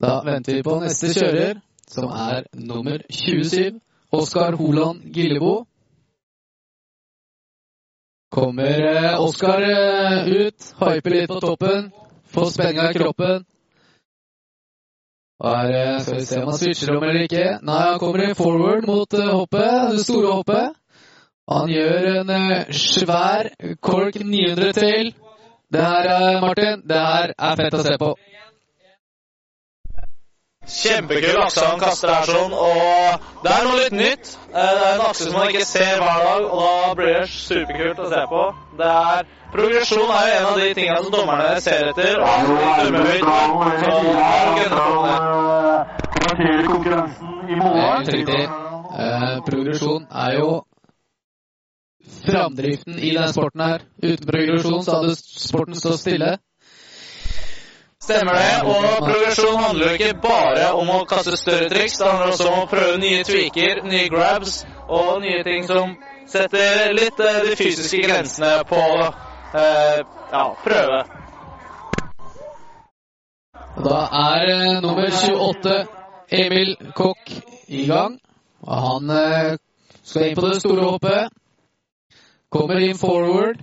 Da 0.00 0.14
venter 0.26 0.56
vi 0.56 0.62
på 0.64 0.78
neste 0.80 1.12
kjører, 1.12 1.60
som 1.90 2.08
er 2.14 2.46
nummer 2.56 3.02
27, 3.12 3.80
Oskar 4.16 4.56
Holand 4.58 5.04
Gillebo. 5.14 5.66
Kommer 8.30 8.86
eh, 8.86 9.20
Oskar 9.20 9.62
eh, 9.66 10.26
ut, 10.30 10.72
hyper 10.80 11.14
litt 11.14 11.30
på 11.30 11.40
toppen, 11.42 11.90
får 12.30 12.50
spenninga 12.54 12.90
i 12.90 12.98
kroppen. 12.98 13.46
Og 15.40 15.50
er, 15.50 15.72
eh, 15.74 15.96
skal 16.04 16.20
vi 16.20 16.26
se 16.28 16.40
om 16.40 16.52
han 16.52 16.60
switcher 16.62 16.94
om 16.96 17.06
eller 17.06 17.26
ikke. 17.26 17.46
Nei, 17.66 17.80
han 17.90 17.98
kommer 18.02 18.24
i 18.24 18.34
forward 18.38 18.86
mot 18.86 19.18
hoppet, 19.18 19.96
det 19.96 20.04
store 20.06 20.36
hoppet. 20.38 20.79
Han 21.50 21.68
gjør 21.68 22.06
en 22.20 22.30
eh, 22.30 22.64
svær 22.72 23.48
kork 23.82 24.14
900 24.20 24.72
til. 24.72 25.14
Det 25.72 25.80
her, 25.86 26.06
eh, 26.10 26.40
Martin, 26.42 26.82
det 26.88 27.00
her 27.06 27.32
er 27.38 27.56
fett 27.58 27.74
å 27.74 27.82
se 27.86 27.96
på. 27.98 28.10
Kjempekul 30.70 31.38
akse 31.42 31.64
han 31.66 31.80
kaster 31.80 32.12
her 32.14 32.26
sånn, 32.28 32.52
og 32.54 33.42
det 33.42 33.50
er 33.50 33.64
noe 33.66 33.78
litt 33.80 33.96
nytt. 33.96 34.28
Eh, 34.52 34.54
Det 34.54 34.84
er 34.86 34.94
en 34.94 35.00
akse 35.08 35.24
som 35.24 35.32
man 35.34 35.48
ikke 35.48 35.64
ser 35.66 35.98
hver 35.98 36.20
dag, 36.26 36.44
og 36.46 36.60
da 36.60 36.94
blir 36.94 37.12
det 37.18 37.28
superkult 37.32 37.98
å 37.98 38.08
se 38.12 38.22
på. 38.30 38.42
Det 38.78 38.90
er, 38.90 39.24
progresjon 39.54 40.10
er 40.14 40.26
jo 40.28 40.34
en 40.38 40.46
av 40.52 40.56
de 40.60 40.68
tingene 40.78 41.02
som 41.02 41.12
dommerne 41.16 41.60
ser 41.60 41.90
etter, 41.90 42.20
og 42.20 42.26
Nå 42.46 42.54
litt 42.54 42.62
er 42.62 42.76
det 42.78 42.84
dømmehøyt, 42.86 43.24
Karl 43.26 43.50
så 43.82 43.94
det. 45.06 46.66
konkurransen 46.68 47.28
i 47.42 47.46
Det 47.46 47.52
er 47.52 47.62
morgen. 47.64 47.82
helt 47.96 48.08
riktig. 48.14 48.42
Eh, 49.00 49.40
progresjon 49.46 50.06
er 50.14 50.38
jo 50.38 50.50
framdriften 52.24 52.98
i 52.98 53.14
denne 53.14 53.32
sporten 53.32 53.64
her. 53.64 53.84
Uten 54.02 54.26
progresjon 54.26 54.84
så 54.84 55.00
hadde 55.00 55.16
sporten 55.18 55.78
stått 55.78 56.00
stille. 56.02 56.36
Stemmer 58.00 58.34
det, 58.34 58.54
og 58.64 59.04
progresjon 59.04 59.58
handler 59.60 59.90
jo 59.90 59.98
ikke 59.98 60.20
bare 60.22 60.70
om 60.72 60.88
å 60.90 61.02
kaste 61.08 61.36
større 61.36 61.68
triks, 61.68 61.98
det 62.00 62.08
handler 62.08 62.32
også 62.32 62.48
om 62.48 62.62
å 62.62 62.70
prøve 62.70 62.96
nye 62.98 63.20
tweaker, 63.28 63.82
nye 63.84 64.08
grabs 64.10 64.62
og 64.88 65.20
nye 65.22 65.44
ting 65.46 65.68
som 65.68 65.92
setter 66.30 66.94
litt 66.96 67.20
eh, 67.20 67.42
de 67.44 67.56
fysiske 67.60 68.00
grensene 68.06 68.54
på 68.70 68.80
eh, 69.04 70.00
ja, 70.32 70.44
prøve. 70.64 71.02
Da 73.84 74.00
er 74.22 74.48
eh, 74.54 74.80
nummer 74.82 75.12
28, 75.12 75.76
Emil 76.40 76.76
Kokk, 76.96 77.30
i 77.68 77.84
gang. 77.86 78.16
Og 78.66 78.76
han 78.86 79.12
eh, 79.14 79.52
skal 80.02 80.30
inn 80.30 80.40
på 80.40 80.48
det 80.48 80.58
store 80.60 80.88
hoppet. 80.88 81.39
Kommer 82.50 82.80
inn 82.82 82.98
forward. 82.98 83.62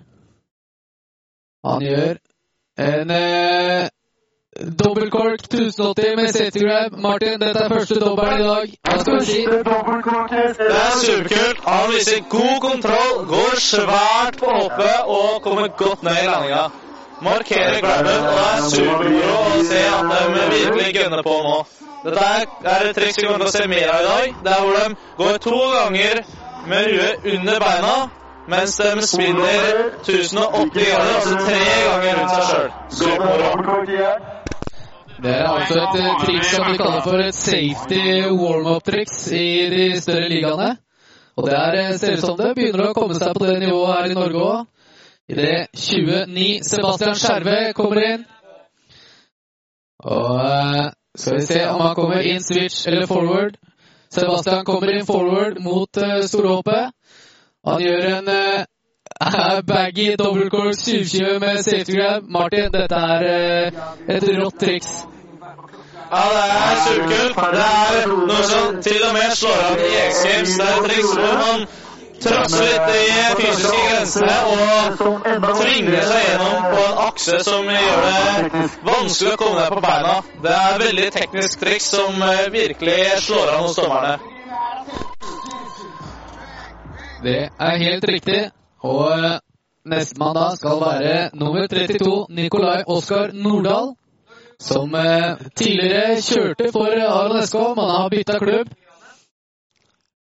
Han 1.68 1.82
gjør 1.84 2.20
en 2.80 3.10
eh, 3.12 3.88
dobbeltkork 4.80 5.42
1080 5.44 6.16
med 6.16 6.28
safety 6.32 6.60
grab. 6.64 6.96
Martin, 7.02 7.40
dette 7.42 7.64
er 7.66 7.74
første 7.74 8.00
dobbelen 8.00 8.42
i 8.42 8.48
dag. 8.48 8.76
Hva 8.88 8.98
skal 9.02 9.18
vi 9.20 9.26
si? 9.26 9.42
Det 9.44 10.70
er 10.78 10.94
superkult. 11.02 11.60
Han 11.66 11.92
viser 11.94 12.22
god 12.32 12.60
kontroll, 12.68 13.16
går 13.34 13.60
svært 13.60 14.40
på 14.40 14.54
hoppet 14.60 15.00
og 15.18 15.42
kommer 15.44 15.68
godt 15.84 16.04
ned 16.08 16.22
i 16.24 16.30
landinga. 16.30 16.64
Markerer 17.28 17.82
grabben, 17.82 18.28
og 18.30 18.36
det 18.38 18.46
er 18.54 18.70
supermoro 18.72 19.38
å 19.42 19.64
se 19.68 19.82
at 19.98 20.14
de 20.14 20.46
virkelig 20.54 20.94
gunner 21.00 21.24
på 21.28 21.36
nå. 21.48 21.58
Dette 22.06 22.28
er 22.76 22.90
et 22.92 22.96
triks 22.96 23.20
vi 23.20 23.26
kommer 23.26 23.42
til 23.44 23.50
å 23.50 23.56
se 23.58 23.68
mer 23.68 23.90
av 23.92 24.04
i 24.04 24.08
dag. 24.08 24.40
Det 24.46 24.54
er 24.54 24.64
hvor 24.64 24.80
de 24.80 24.86
går 25.18 25.42
to 25.48 25.60
ganger 25.76 26.22
med 26.70 26.92
huet 26.94 27.28
under 27.34 27.60
beina, 27.66 27.96
mens 28.48 28.78
de 28.78 29.08
spinner 29.08 29.78
1080 30.02 30.90
ganger, 30.92 31.14
altså 31.20 31.38
tre 31.46 31.62
ganger 31.88 32.20
rundt 32.20 32.36
seg 32.36 32.44
sjøl. 32.50 32.70
Supermoro. 32.90 34.38
Det 35.18 35.32
er 35.34 35.48
altså 35.50 35.78
et 35.82 35.96
eh, 36.00 36.10
triks 36.26 36.50
som 36.54 36.66
vi 36.72 36.78
kaller 36.78 37.02
for 37.02 37.22
et 37.26 37.36
safety 37.36 38.02
warm-up-triks 38.30 39.32
i 39.34 39.48
de 39.74 39.86
større 40.02 40.30
ligaene. 40.30 40.76
Og 41.38 41.48
det 41.48 41.56
er, 41.58 41.78
eh, 41.82 41.96
ser 41.98 42.18
ut 42.18 42.26
som 42.26 42.38
det 42.38 42.52
begynner 42.56 42.92
å 42.92 42.94
komme 42.94 43.18
seg 43.18 43.34
på 43.34 43.46
det 43.50 43.60
nivået 43.64 43.94
her 43.96 44.12
i 44.12 44.18
Norge 44.18 44.44
òg. 44.50 44.68
Idet 45.28 45.68
29 45.74 46.64
Sebastian 46.64 47.18
Skjerve 47.18 47.58
kommer 47.76 48.04
inn. 48.12 48.28
Og 50.06 50.46
eh, 50.46 50.84
skal 51.18 51.40
vi 51.40 51.48
se 51.50 51.64
om 51.66 51.82
han 51.82 51.96
kommer 51.98 52.22
inn 52.22 52.46
switch 52.46 52.86
eller 52.88 53.10
forward. 53.10 53.58
Sebastian 54.14 54.64
kommer 54.66 54.94
inn 54.94 55.06
forward 55.06 55.58
mot 55.66 55.98
storhoppet. 56.30 56.94
Han 57.68 57.82
gjør 57.84 58.08
en 58.14 58.30
uh, 58.32 59.62
baggy 59.72 60.16
dobbeltkork 60.20 60.76
720 60.80 61.40
med 61.40 61.64
safety 61.64 61.98
grab. 61.98 62.30
Martin, 62.38 62.72
dette 62.72 62.96
er 62.96 63.28
uh, 63.28 64.16
et 64.16 64.28
rått 64.40 64.60
triks. 64.62 64.94
Ja, 66.12 66.24
det 66.36 66.46
er 66.60 66.78
superkult. 66.86 67.58
Det 67.58 67.66
er 67.66 68.08
noe 68.14 68.44
som 68.52 68.80
til 68.84 69.04
og 69.10 69.18
med 69.18 69.36
slår 69.36 69.66
an 69.72 69.84
i 69.84 69.92
X 70.06 70.24
Games. 70.28 70.56
Det 70.60 70.70
er 70.70 70.78
et 70.78 70.90
triks 70.90 71.12
hvor 71.18 71.36
man 71.42 71.68
trosser 72.22 72.64
litt 72.64 72.88
i 72.94 73.10
fysiske 73.42 73.82
grensene 73.90 74.38
og 74.52 75.50
tvinger 75.60 76.08
seg 76.08 76.24
gjennom 76.24 76.70
på 76.72 76.86
en 76.86 77.04
akse 77.08 77.42
som 77.46 77.70
gjør 77.74 78.08
det 78.08 78.64
vanskelig 78.88 79.36
å 79.36 79.42
komme 79.44 79.60
ned 79.60 79.76
på 79.76 79.84
beina. 79.86 80.16
Det 80.46 80.56
er 80.56 80.72
et 80.72 80.84
veldig 80.86 81.12
teknisk 81.20 81.62
triks 81.66 81.92
som 81.98 82.26
eh, 82.32 82.48
virkelig 82.54 82.98
slår 83.28 83.54
an 83.54 83.68
hos 83.68 83.78
dommerne. 83.78 84.18
Det 87.24 87.50
er 87.60 87.78
helt 87.82 88.04
riktig. 88.06 88.42
Og 88.86 89.10
neste 89.18 89.40
nestemann 89.90 90.36
da 90.36 90.50
skal 90.56 90.82
være 90.82 91.30
nummer 91.34 91.68
32, 91.68 92.26
Nikolai 92.30 92.84
Oskar 92.88 93.32
Nordahl. 93.34 93.96
Som 94.60 94.96
eh, 94.96 95.38
tidligere 95.56 96.22
kjørte 96.22 96.72
for 96.74 96.90
Aron 96.90 97.42
SK, 97.46 97.56
men 97.78 97.90
har 97.94 98.10
bytta 98.10 98.40
klubb. 98.42 98.70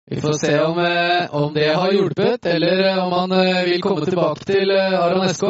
Vi 0.09 0.21
får 0.21 0.33
se 0.33 0.59
om, 0.61 0.77
eh, 0.79 1.33
om 1.35 1.53
det 1.53 1.71
har 1.75 1.91
hjulpet, 1.91 2.45
eller 2.45 2.83
eh, 2.85 3.05
om 3.05 3.13
han 3.13 3.31
eh, 3.31 3.65
vil 3.65 3.81
komme 3.81 4.05
tilbake 4.05 4.45
til 4.45 4.71
eh, 4.71 4.99
Aron 4.99 5.25
SK. 5.29 5.47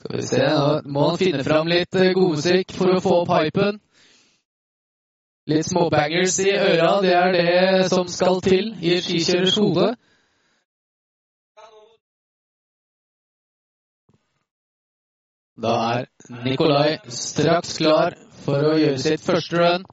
Skal 0.00 0.16
vi 0.16 0.26
se, 0.26 0.42
nå 0.42 0.80
må 0.90 1.08
han 1.08 1.18
finne 1.22 1.46
fram 1.46 1.70
litt 1.70 1.94
eh, 1.94 2.10
godmusikk 2.16 2.74
for 2.74 2.96
å 2.96 3.00
få 3.04 3.14
opp 3.22 3.32
hypen. 3.38 3.78
Litt 5.48 5.66
småbangers 5.66 6.38
i 6.44 6.50
øra, 6.52 6.90
det 7.00 7.14
er 7.16 7.32
det 7.32 7.88
som 7.88 8.08
skal 8.08 8.40
til 8.44 8.74
i 8.84 8.98
skikjørers 9.00 9.56
hode. 9.56 9.94
Da 15.60 15.72
er 15.94 16.06
Nikolai 16.44 16.98
straks 17.12 17.78
klar 17.80 18.14
for 18.44 18.68
å 18.70 18.76
gjøre 18.80 19.00
sitt 19.00 19.24
første 19.24 19.58
run. 19.60 19.88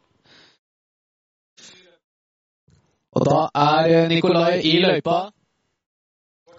Og 3.18 3.26
da 3.28 3.42
er 3.64 4.08
Nikolai 4.12 4.62
i 4.68 4.78
løypa. 4.84 5.20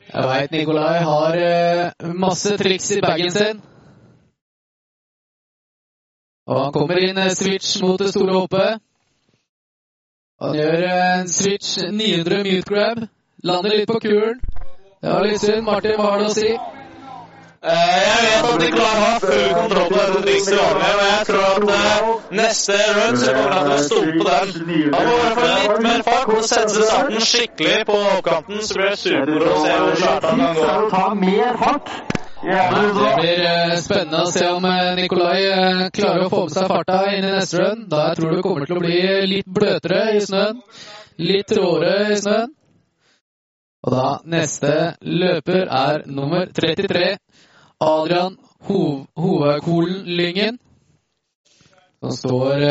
Jeg 0.09 0.29
veit 0.33 0.55
Nikolai 0.57 1.01
har 1.05 1.37
eh, 1.39 2.13
masse 2.17 2.57
triks 2.61 2.91
i 2.97 3.03
bagen 3.05 3.33
sin. 3.33 3.61
Og 6.49 6.65
han 6.65 6.73
kommer 6.73 6.97
inn 7.05 7.19
switch 7.37 7.83
mot 7.85 8.01
det 8.01 8.09
store 8.15 8.33
hoppet. 8.33 8.81
Han 10.41 10.55
gjør 10.57 10.83
en 10.89 11.29
switch 11.29 11.77
900 11.93 12.43
mute 12.47 12.69
grab. 12.71 13.05
Lander 13.45 13.75
litt 13.77 13.91
på 13.91 13.99
kuren. 14.03 14.41
Det 15.03 15.13
var 15.13 15.27
litt 15.29 15.43
synd. 15.43 15.63
Martin, 15.67 15.99
hva 15.99 16.13
har 16.13 16.23
du 16.23 16.29
å 16.31 16.35
si? 16.35 16.49
Eh, 17.59 17.95
Jeg 18.09 18.19
vet 18.25 18.45
at 18.49 18.61
de 18.63 18.67
klarer 18.71 18.99
å 18.99 19.05
ha 19.05 19.15
full 19.23 19.55
kontroll 19.55 19.89
på 19.93 19.97
dette 19.99 20.21
trikset 20.25 20.53
i 20.55 20.59
årene, 20.63 20.91
men 20.99 21.09
jeg 21.11 21.25
tror 21.29 21.47
at 21.49 21.73
eh, 21.77 22.11
neste 22.41 22.77
run 22.99 23.19
så 23.19 23.33
kommer 23.35 23.57
han 23.57 23.65
til 23.67 23.75
å 23.75 23.87
stole 23.87 24.13
på 24.21 24.27
den. 24.29 24.53
Han 24.95 25.09
må 25.09 25.17
i 25.17 25.23
hvert 25.25 25.41
fall 25.41 25.57
litt 25.63 25.83
mer 25.89 26.05
fart 26.07 26.31
og 26.37 26.45
sette 26.47 26.75
seg 26.77 26.87
starten 26.93 27.27
skikkelig 27.33 27.81
på 27.91 27.99
oppkanten, 28.13 28.63
så 28.63 28.79
blir 28.79 28.93
det 28.95 29.01
supermoro 29.03 29.51
å 29.57 29.65
se 29.65 29.75
hvor 29.83 29.99
svært 30.05 30.29
han 30.31 30.45
kan 30.45 30.55
gå. 30.61 30.71
ta 30.95 31.05
mer 31.25 31.59
fart. 31.65 32.18
Ja, 32.43 32.71
det 32.71 33.17
blir 33.21 33.41
eh, 33.45 33.77
spennende 33.83 34.21
å 34.23 34.31
se 34.31 34.45
om 34.47 34.63
eh, 34.69 34.93
Nikolai 34.95 35.39
eh, 35.51 35.81
klarer 35.91 36.27
å 36.27 36.31
få 36.31 36.45
med 36.45 36.53
seg 36.55 36.69
farta 36.71 36.99
inn 37.11 37.25
i 37.27 37.33
neste 37.35 37.59
run. 37.59 37.81
Da 37.91 38.03
tror 38.15 38.29
jeg 38.31 38.39
det 38.39 38.45
kommer 38.47 38.69
til 38.69 38.79
å 38.79 38.83
bli 38.85 38.99
litt 39.27 39.49
bløtere 39.57 40.03
i 40.15 40.21
snøen. 40.23 40.61
Litt 41.19 41.55
råere 41.59 42.13
i 42.15 42.19
snøen. 42.21 42.53
Og 43.83 43.95
da 43.95 44.05
neste 44.31 44.75
løper 45.03 45.67
er 45.81 46.05
nummer 46.07 46.47
33, 46.55 47.09
Adrian 47.83 48.37
Hov 48.69 49.09
Hovekolen 49.19 50.07
Lyngen. 50.07 50.61
Som 51.99 52.15
står 52.15 52.63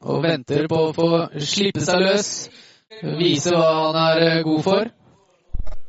og 0.00 0.24
venter 0.24 0.70
på 0.72 0.80
å 0.86 0.96
få 0.96 1.10
slippe 1.36 1.84
seg 1.84 2.00
løs. 2.06 2.32
Vise 3.20 3.52
hva 3.52 3.68
han 3.76 4.00
er 4.06 4.40
god 4.46 4.64
for. 4.64 4.92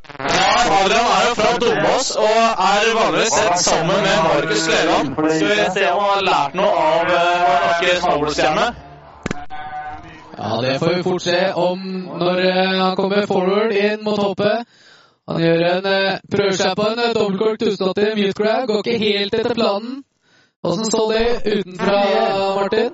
Ja, 0.08 0.82
Adrian 0.82 1.08
er 1.16 1.22
jo 1.28 1.34
fra 1.38 1.50
Dombås 1.62 2.08
og 2.18 2.38
er 2.68 2.86
vanligvis 2.98 3.34
sett 3.38 3.60
sammen 3.62 4.00
med 4.06 4.16
Markus 4.26 4.64
Kleland. 4.66 5.12
Skal 5.14 5.50
vi 5.50 5.66
se 5.76 5.90
om 5.90 6.00
han 6.02 6.10
har 6.14 6.24
lært 6.28 6.56
noe 6.58 6.72
av 6.86 7.12
uh, 7.12 8.06
vår 8.06 8.24
norske. 8.24 8.48
Ja, 10.38 10.50
det 10.64 10.72
får 10.80 10.94
vi 10.96 11.02
fort 11.06 11.22
se 11.22 11.38
om 11.54 11.84
når 12.18 12.40
eh, 12.40 12.80
han 12.80 12.96
kommer 12.96 13.26
forward 13.30 13.74
inn 13.76 14.02
mot 14.02 14.18
hoppet. 14.18 14.66
Han 15.28 15.42
gjør 15.44 15.64
en, 15.68 15.86
eh, 15.86 16.18
prøver 16.34 16.56
seg 16.58 16.74
på 16.76 16.88
en 16.88 16.98
uh, 16.98 17.12
dobbeltkork 17.14 17.62
1080 17.62 18.16
mute 18.18 18.42
grab. 18.42 18.66
Går 18.72 18.82
ikke 18.82 18.98
helt 19.04 19.38
etter 19.38 19.54
planen. 19.54 20.02
Åssen 20.66 20.90
så 20.90 21.06
det 21.12 21.26
utenfra, 21.46 22.02
Martin? 22.58 22.90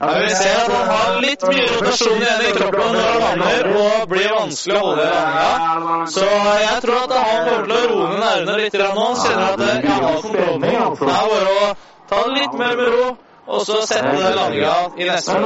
Ja, 0.00 0.18
vi 0.18 0.30
ser 0.34 0.56
at 0.58 0.72
han 0.74 0.88
har 0.90 1.20
litt 1.22 1.42
mye 1.46 1.66
rotasjon 1.70 2.22
igjen 2.22 2.40
i 2.48 2.52
kroppen 2.56 2.96
når 2.96 3.04
han 3.08 3.20
lander, 3.22 3.68
og 3.78 4.08
blir 4.10 4.32
vanskelig 4.34 4.74
å 4.74 4.80
holde 4.88 5.04
i 5.04 5.10
landinga. 5.10 5.98
Så 6.14 6.24
jeg 6.62 6.80
tror 6.84 6.96
at 7.04 7.14
han 7.14 7.44
kommer 7.48 7.68
til 7.68 7.76
å 7.76 7.82
roe 7.92 8.08
ned 8.08 8.24
nervene 8.24 8.56
litt 8.58 8.74
grann 8.74 8.98
nå. 8.98 9.04
Kjenner 9.22 9.44
at 9.52 9.62
jeg 9.62 9.92
har 9.92 10.18
kontrollen. 10.24 10.64
Det 10.64 10.72
er 10.74 11.28
bare 11.30 11.54
å 11.54 11.68
ta 12.10 12.22
det 12.24 12.34
litt 12.40 12.58
mer 12.58 12.74
med 12.80 12.90
ro, 12.96 13.06
og 13.44 13.62
så 13.68 13.80
sette 13.86 14.34
landinga 14.40 14.74
i 14.98 15.08
neste. 15.12 15.38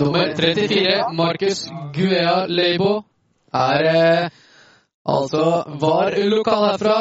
Nummer 0.00 0.32
34, 0.40 0.96
Markus 1.20 1.66
Guea 1.98 2.36
Leibo, 2.48 2.94
er 3.54 3.90
eh, 3.92 4.28
altså 5.04 5.44
var 5.84 6.16
lokal 6.32 6.70
herfra. 6.70 6.98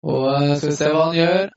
Og 0.00 0.30
eh, 0.32 0.54
skal 0.56 0.72
vi 0.72 0.78
se 0.80 0.94
hva 0.94 1.10
han 1.10 1.18
gjør. 1.20 1.50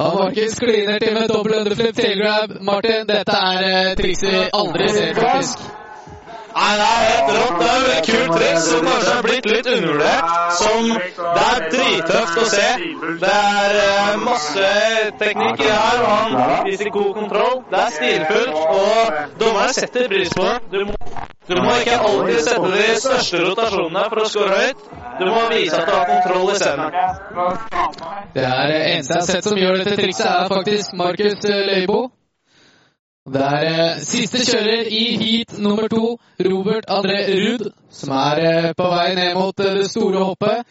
Ja, 0.00 0.14
Markus 0.14 0.54
kliner 0.58 0.98
til 0.98 1.12
med 1.14 1.28
dobbel 1.28 1.54
underflip 1.60 1.96
tailgrab. 1.96 2.50
Martin, 2.60 3.02
dette 3.08 3.32
er 3.48 3.64
eh, 3.70 3.88
trikset 3.98 4.30
vi 4.32 4.38
aldri 4.60 4.86
ser, 4.88 5.10
faktisk. 5.14 5.58
Nei, 6.54 6.70
det 6.80 6.86
er 6.92 7.02
helt 7.08 7.28
rått. 7.34 7.58
Det 7.60 7.66
er 7.72 7.84
et 7.96 8.08
kult 8.08 8.32
triks 8.36 8.68
som 8.70 8.88
kanskje 8.88 9.12
har 9.16 9.26
blitt 9.26 9.48
litt 9.50 9.68
undervurdert. 9.74 10.30
Som 10.60 10.88
det 11.18 11.44
er 11.48 11.66
drittøft 11.74 12.40
å 12.40 12.46
se. 12.54 12.70
Det 13.24 13.34
er 13.40 13.76
eh, 13.82 14.14
masse 14.24 14.70
teknikk 15.20 15.66
i 15.66 15.68
her, 15.68 16.06
og 16.06 16.14
han 16.14 16.64
viser 16.70 16.94
god 16.96 17.12
kontroll. 17.18 17.60
Det 17.74 17.84
er 17.84 17.92
stilfullt, 17.98 18.56
og 18.78 19.36
dommerne 19.44 19.76
setter 19.82 20.08
pris 20.14 20.32
på 20.40 20.48
det. 20.48 21.29
Du 21.50 21.56
må, 21.58 21.70
ikke 21.80 21.96
alltid 21.98 22.44
sette 22.46 22.68
de 22.70 22.84
største 23.02 23.38
rotasjonene 23.42 24.04
for 24.12 24.22
å 24.22 24.26
score 24.30 24.58
høyt. 24.60 24.84
Du 25.18 25.24
må 25.26 25.40
vise 25.50 25.80
at 25.80 25.88
du 25.88 25.94
har 25.96 26.06
kontroll 26.06 26.52
i 26.52 26.58
scenen. 26.60 26.94
Det 28.36 28.44
er 28.46 28.74
eneste 28.76 29.16
jeg 29.16 29.18
har 29.18 29.28
sett 29.32 29.48
som 29.48 29.58
gjør 29.58 29.80
dette 29.80 29.96
trikset, 29.98 30.28
er 30.30 30.52
faktisk 30.52 30.94
Markus 31.00 31.42
Leibo. 31.50 32.00
Det 33.30 33.42
er 33.46 33.66
eh, 33.68 33.98
siste 34.06 34.44
kjører 34.46 34.86
i 34.94 35.02
heat 35.20 35.58
nummer 35.58 35.90
to, 35.92 36.14
Robert 36.46 36.86
André 36.88 37.18
Ruud, 37.28 37.66
som 37.92 38.14
er 38.16 38.40
eh, 38.46 38.70
på 38.78 38.86
vei 38.94 39.10
ned 39.18 39.34
mot 39.36 39.60
eh, 39.60 39.74
det 39.76 39.90
store 39.90 40.22
hoppet. 40.24 40.62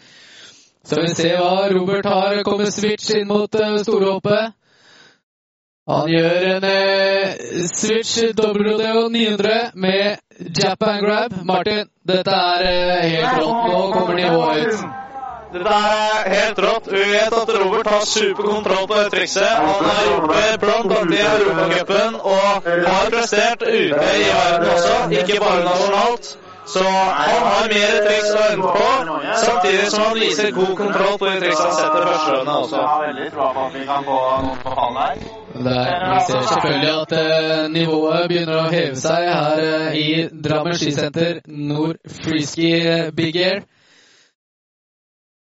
Så 0.88 1.03
vi 1.03 1.12
ser 1.13 1.38
hva 1.43 1.67
Robert 1.75 2.07
har. 2.07 2.39
kommet 2.48 2.74
switch 2.74 3.12
inn 3.19 3.27
mot 3.27 3.51
det 3.51 3.83
store 3.83 4.15
hoppet. 4.15 4.55
Han 5.89 6.10
gjør 6.10 6.43
en 6.53 6.65
eh, 6.69 7.29
switch 7.74 8.17
WDO 8.38 9.08
900 9.10 9.72
med 9.74 10.17
Japan 10.63 11.00
grab. 11.01 11.31
Martin, 11.46 11.88
dette 12.05 12.31
er 12.31 12.65
eh, 12.69 13.05
helt 13.10 13.39
rått. 13.41 13.63
Nå 13.72 13.79
kommer 13.96 14.19
nivået 14.19 14.67
ut. 14.67 14.84
Dette 15.53 15.77
er 15.77 16.29
helt 16.36 16.62
rått. 16.65 16.91
Vi 16.93 17.01
vet 17.13 17.34
at 17.39 17.53
Robert 17.62 17.89
har 17.89 18.05
superkontroll 18.05 18.86
på 18.91 19.00
det 19.00 19.08
trikset. 19.15 19.50
Han 19.50 19.89
har 19.89 20.03
gjort 20.12 20.29
det 20.36 20.60
blant 20.62 20.93
annet 21.00 21.17
i 21.17 21.24
Europacupen 21.31 22.19
og 22.22 22.69
har 22.91 23.10
prestert 23.15 23.65
ute 23.65 24.05
i 24.19 24.29
verden 24.29 24.69
også, 24.75 24.93
ikke 25.10 25.41
bare 25.41 25.65
nasjonalt. 25.72 26.31
Så 26.69 26.86
han 26.86 27.43
har 27.50 27.65
mer 27.74 27.98
triks 28.05 28.29
å 28.29 28.46
vente 28.46 28.77
på, 28.77 28.89
samtidig 29.41 29.89
som 29.89 30.03
han 30.05 30.22
viser 30.22 30.53
god 30.53 30.74
kontroll 30.84 31.17
på 31.17 31.25
de 31.31 31.36
triksene 31.41 31.69
han 31.72 31.77
setter 31.81 32.10
første 32.13 32.31
runde 32.38 32.53
også. 32.62 32.77
Der, 32.77 33.13
vi 35.17 35.38
ser 35.63 36.41
selvfølgelig 36.48 36.91
at 37.02 37.12
eh, 37.12 37.72
nivået 37.72 38.28
begynner 38.30 38.62
å 38.62 38.69
heve 38.72 38.95
seg 38.95 39.26
her 39.28 39.62
eh, 39.63 39.98
i 40.00 40.08
Drammen 40.32 40.78
skisenter 40.80 41.41
nord 41.48 42.00
Frisky 42.08 42.72
eh, 42.80 43.12
Big 43.15 43.36
Air. 43.36 43.65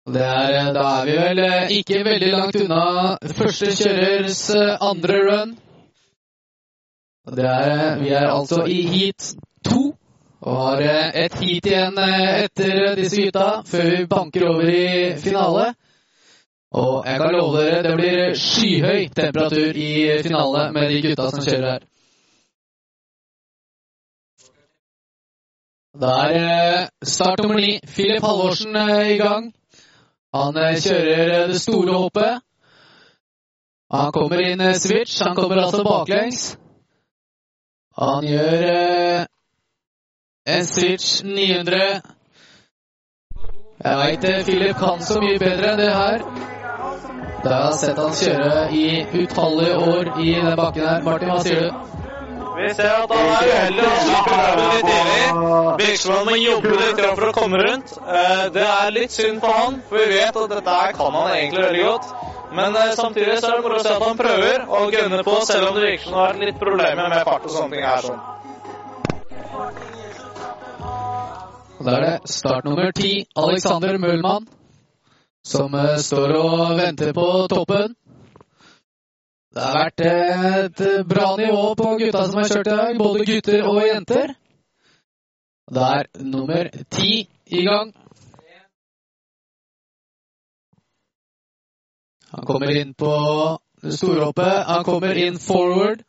Det 0.07 0.23
er, 0.23 0.55
eh, 0.55 0.73
da 0.73 0.85
er 1.01 1.05
vi 1.05 1.17
vel 1.21 1.43
eh, 1.43 1.75
ikke 1.77 2.03
veldig 2.07 2.31
langt 2.33 2.59
unna 2.63 2.83
første 3.37 3.71
kjørers 3.77 4.43
andre 4.81 5.21
run. 5.29 5.55
Det 7.37 7.45
er, 7.45 7.97
vi 7.99 8.13
er 8.15 8.29
altså 8.31 8.63
i 8.65 8.81
heat 8.87 9.33
to 9.67 9.91
og 10.47 10.61
har 10.61 10.81
et 11.25 11.33
heat 11.41 11.65
igjen 11.67 11.97
etter 11.99 12.95
disse 12.95 13.25
gutta 13.25 13.49
før 13.67 13.89
vi 13.91 14.05
banker 14.07 14.47
over 14.47 14.69
i 14.71 14.87
finale. 15.19 15.73
Og 16.77 17.05
jeg 17.05 17.19
kan 17.19 17.33
love 17.33 17.61
dere, 17.61 17.83
det 17.83 17.93
blir 17.97 18.33
skyhøy 18.37 19.07
temperatur 19.15 19.77
i 19.81 19.91
finale 20.23 20.71
med 20.73 20.89
de 20.91 21.01
gutta 21.01 21.29
som 21.33 21.45
kjører 21.45 21.71
her. 21.71 21.85
Da 26.01 26.11
er 26.29 26.81
eh, 26.81 26.87
start 27.03 27.39
nummer 27.41 27.57
ni. 27.57 27.79
Filip 27.87 28.21
Halvorsen 28.23 28.75
eh, 28.75 29.15
i 29.15 29.17
gang. 29.17 29.47
Han 30.35 30.57
eh, 30.61 30.75
kjører 30.77 31.47
det 31.49 31.61
store 31.61 31.95
hoppet. 31.97 32.43
Han 33.91 34.11
kommer 34.11 34.43
inn 34.43 34.61
switch. 34.77 35.21
Han 35.25 35.35
kommer 35.35 35.63
altså 35.63 35.81
baklengs. 35.87 36.57
Han 37.97 38.27
gjør 38.27 39.25
en 40.53 40.69
switch 40.69 41.23
900. 41.23 41.81
Jeg 43.83 43.97
veit 44.03 44.29
Filip 44.45 44.77
kan 44.77 45.01
så 45.01 45.17
mye 45.23 45.41
bedre 45.41 45.73
enn 45.73 45.81
det 45.81 45.89
her. 45.95 46.56
Da 47.43 47.49
har 47.53 47.65
jeg 47.71 47.79
sett 47.81 47.99
han 48.01 48.15
kjøre 48.17 48.63
i 48.73 48.85
utallige 49.23 49.75
år 49.77 50.09
i 50.19 50.31
den 50.33 50.55
bakken 50.57 50.87
her. 50.87 51.03
Martin, 51.05 51.29
hva 51.31 51.39
sier 51.45 51.61
du? 51.67 51.87
Vi 52.57 52.69
ser 52.73 52.89
at 52.89 53.11
han 53.13 53.27
er 53.31 53.49
uheldig 53.51 53.83
og 53.85 53.97
slipper 54.05 54.37
grabben 54.37 54.69
litt. 54.73 54.87
Virker 55.81 55.99
som 56.01 56.25
må 56.25 56.37
jobbe 56.41 56.71
litt 56.81 57.01
for 57.05 57.27
å 57.27 57.33
komme 57.35 57.59
rundt. 57.61 57.93
Eh, 58.01 58.45
Det 58.55 58.65
er 58.65 58.95
litt 58.95 59.13
synd 59.13 59.43
for 59.43 59.53
han, 59.53 59.77
for 59.89 60.01
vi 60.01 60.07
vet 60.15 60.39
at 60.41 60.49
dette 60.55 60.79
her 60.79 60.97
kan 60.97 61.13
han 61.19 61.35
egentlig 61.35 61.63
veldig 61.67 61.83
godt. 61.85 62.09
Men 62.57 62.75
eh, 62.75 62.95
samtidig 62.97 63.37
så 63.41 63.51
er 63.51 63.59
det 63.59 63.63
moro 63.67 63.77
å 63.77 63.83
se 63.85 63.93
at 63.93 64.07
han 64.07 64.17
prøver 64.17 64.65
å 64.65 64.81
gunne 64.95 65.21
på, 65.27 65.37
selv 65.45 65.69
om 65.69 65.77
det 65.77 65.85
virker 65.85 66.03
som 66.07 66.13
det 66.17 66.19
har 66.23 66.33
vært 66.33 66.45
litt 66.47 66.59
problemer 66.65 67.13
med 67.13 67.23
fart 67.29 67.45
og 67.45 67.51
sånne 67.59 67.71
ting 67.75 67.85
her. 67.85 68.01
sånn. 68.09 68.21
Da 71.85 71.91
er 71.93 72.01
det 72.07 72.29
start 72.33 72.65
nummer 72.65 72.91
ti, 72.91 73.11
Alexander 73.37 73.97
Møhlmann, 74.01 74.47
som 75.47 75.73
eh, 75.75 75.95
står 76.03 76.35
og 76.39 76.75
venter 76.79 77.13
på 77.15 77.27
toppen. 77.51 77.95
Det 79.57 79.63
har 79.63 79.77
vært 79.79 80.03
et 80.05 80.81
bra 81.07 81.29
nivå 81.39 81.71
på 81.79 81.93
gutta 82.01 82.25
som 82.27 82.41
har 82.41 82.49
kjørt 82.51 82.67
i 82.67 82.75
dag, 82.81 82.97
både 82.99 83.25
gutter 83.25 83.63
og 83.65 83.79
jenter. 83.87 84.35
Det 85.67 85.87
er 85.93 86.09
nummer 86.23 86.69
ti 86.93 87.13
i 87.47 87.63
gang. 87.65 87.93
Han 92.31 92.45
kommer 92.45 92.75
inn 92.75 92.93
på 92.93 93.13
storhoppet. 93.89 94.63
Han 94.67 94.83
kommer 94.83 95.17
inn 95.17 95.39
forward. 95.39 96.03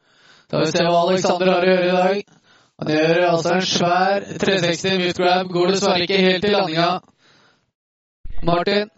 Da 0.51 0.61
vil 0.61 0.67
vi 0.67 0.77
se 0.77 0.85
hva 0.85 1.01
Alexander 1.07 1.53
har 1.53 1.65
å 1.65 1.71
gjøre 1.73 1.89
i 1.89 1.97
dag. 1.97 2.23
Han 2.79 2.93
gjør 2.95 3.25
altså 3.29 3.55
en 3.55 3.67
svær 3.67 4.27
360 4.45 4.99
mute 5.03 5.23
grab. 5.23 5.51
Går 5.55 5.73
dessverre 5.73 6.07
ikke 6.07 6.21
helt 6.27 6.45
i 6.45 6.53
landinga. 6.53 6.91
Martin? 8.47 8.91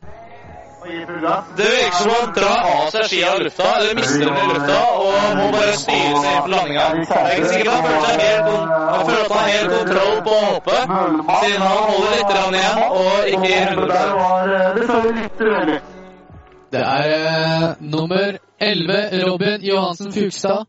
Det 1.57 1.63
virker 1.63 1.97
som 2.03 2.11
han 2.11 2.33
drar 2.35 2.63
av 2.67 2.91
seg 2.91 3.05
skia 3.11 3.29
i 3.37 3.39
lufta, 3.45 3.67
eller 3.79 3.95
mister 3.99 4.25
den 4.27 4.37
i 4.37 4.47
lufta, 4.49 4.79
og 5.05 5.37
må 5.39 5.47
bare 5.55 5.75
styre 5.79 6.17
seg 6.23 6.31
inn 6.33 6.43
på 6.47 6.51
landinga. 6.55 6.81
Jeg 6.81 7.07
er 7.21 7.35
ikke 7.37 7.51
sikker 7.53 7.71
på 7.71 7.75
han 7.77 7.85
føler 7.87 8.21
helt 8.25 8.47
han 8.91 9.03
føler 9.07 9.25
at 9.25 9.31
han 9.31 9.41
har 9.41 9.51
helt 9.55 9.71
kontroll 9.77 10.17
på 10.27 10.35
hoppet, 10.47 10.83
siden 11.43 11.63
han 11.63 11.77
holder 11.91 12.11
litt 12.17 12.31
igjen 12.35 12.79
og 12.99 13.13
ikke 13.33 13.47
gir 13.47 13.65
100 15.39 15.81
Det 16.73 16.83
er 16.87 17.09
uh, 17.27 17.67
nummer 17.81 18.29
11, 18.61 19.27
Robin 19.27 19.59
Johansen 19.71 20.13
Fugstad, 20.13 20.67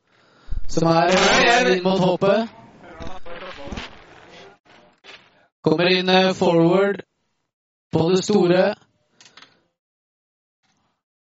som 0.68 0.88
er 0.92 1.10
inn 1.74 1.84
mot 1.84 2.00
hoppet. 2.00 2.40
Kommer 5.66 5.86
inn 5.98 6.10
uh, 6.10 6.34
forward 6.38 7.02
på 7.92 8.10
det 8.14 8.24
store. 8.24 8.74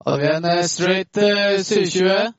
Har 0.07 0.19
vi 0.19 0.27
en 0.27 0.45
eh, 0.45 0.65
straight 0.65 1.17
eh, 1.17 1.63
720. 1.63 2.33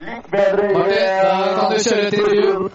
Litt 0.00 0.30
bedre 0.30 0.72
Martin, 0.72 1.06
da 1.22 1.36
kan 1.56 1.72
du 1.72 1.78
kjøre 1.84 2.06
et 2.06 2.12
intervju. 2.14 2.68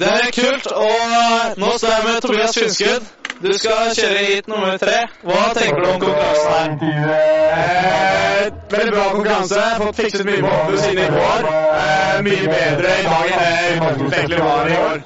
Det 0.00 0.08
er 0.08 0.30
kult, 0.36 0.66
og 0.72 1.58
nå 1.60 1.72
står 1.78 1.92
jeg 1.92 2.04
med 2.06 2.20
Tobias 2.24 2.56
Finnskudd. 2.58 3.04
du 3.42 3.52
skal 3.58 3.92
kjøre 3.96 4.24
hit 4.24 4.48
nummer 4.48 4.76
tre. 4.80 4.98
Hva 5.22 5.42
tenker 5.56 5.84
du 5.84 5.88
om 5.90 6.00
konkurransen 6.00 6.78
her? 6.80 7.22
Eh, 7.60 8.52
veldig 8.72 8.92
bra 8.96 9.06
konkurranse. 9.12 9.62
Fått 9.84 9.96
fikset 9.96 10.26
mye 10.26 10.40
på 10.40 10.52
hoppet 10.56 10.80
siden 10.80 11.04
i 11.04 11.08
går. 11.16 11.48
Eh, 11.52 12.22
mye 12.28 12.44
bedre 12.56 12.98
i 13.00 13.08
dag 13.10 13.34
enn 13.36 13.82
det 14.10 14.18
egentlig 14.18 14.44
var 14.44 14.68
i 14.68 14.78
år. 14.86 15.02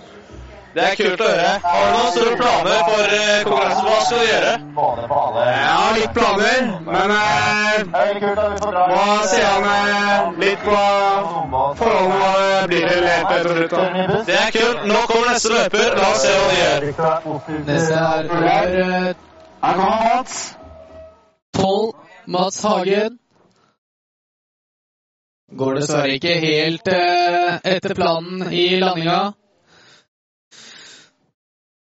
Det 0.77 0.85
er 0.85 0.97
kult 0.99 1.21
å 1.25 1.27
høre. 1.31 1.53
Har 1.65 1.85
du 1.87 1.93
noen 1.97 2.11
store 2.13 2.33
planer 2.37 2.81
for 2.85 3.13
kongressen? 3.47 3.47
konkurransen? 3.49 3.87
Hva 3.87 4.01
skal 4.05 4.19
du 4.19 4.27
gjøre? 4.29 4.51
Jeg 5.47 5.71
har 5.73 5.95
litt 5.97 6.13
planer, 6.17 6.67
men 6.85 7.15
eh, 7.17 7.79
må 8.91 9.07
se 9.31 9.39
an 9.47 9.69
eh, 9.71 10.27
litt 10.43 10.67
på 10.67 10.81
forholdene 11.79 12.19
hva 12.21 12.33
det 12.43 12.67
blir 12.73 12.85
til 12.91 13.07
etter 13.13 13.49
slutt. 13.55 13.77
Det 14.29 14.37
er 14.43 14.53
kult. 14.59 14.85
Nå 14.91 15.01
kommer 15.09 15.33
neste 15.33 15.55
løper. 15.55 15.97
La 15.97 16.11
oss 16.11 16.27
se 16.27 16.35
hva 16.37 16.51
de 16.51 16.59
gjør. 16.61 16.87
Neste 17.71 18.03
er 18.03 18.77
eh, 18.83 19.09
Her 19.65 19.81
kommer 19.81 20.05
Mats. 20.11 20.37
Pål 21.57 21.89
Mats 22.37 22.61
Hagen. 22.69 23.17
Går 25.57 25.81
dessverre 25.81 26.21
ikke 26.21 26.37
helt 26.45 26.93
eh, 26.93 27.59
etter 27.73 27.97
planen 27.97 28.51
i 28.53 28.69
landinga. 28.85 29.21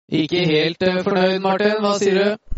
Ikke 0.09 0.45
helt 0.49 0.83
eh, 0.83 1.03
fornøyd, 1.05 1.39
Martin. 1.45 1.77
Hva 1.85 1.93
sier 2.01 2.19
du? 2.19 2.49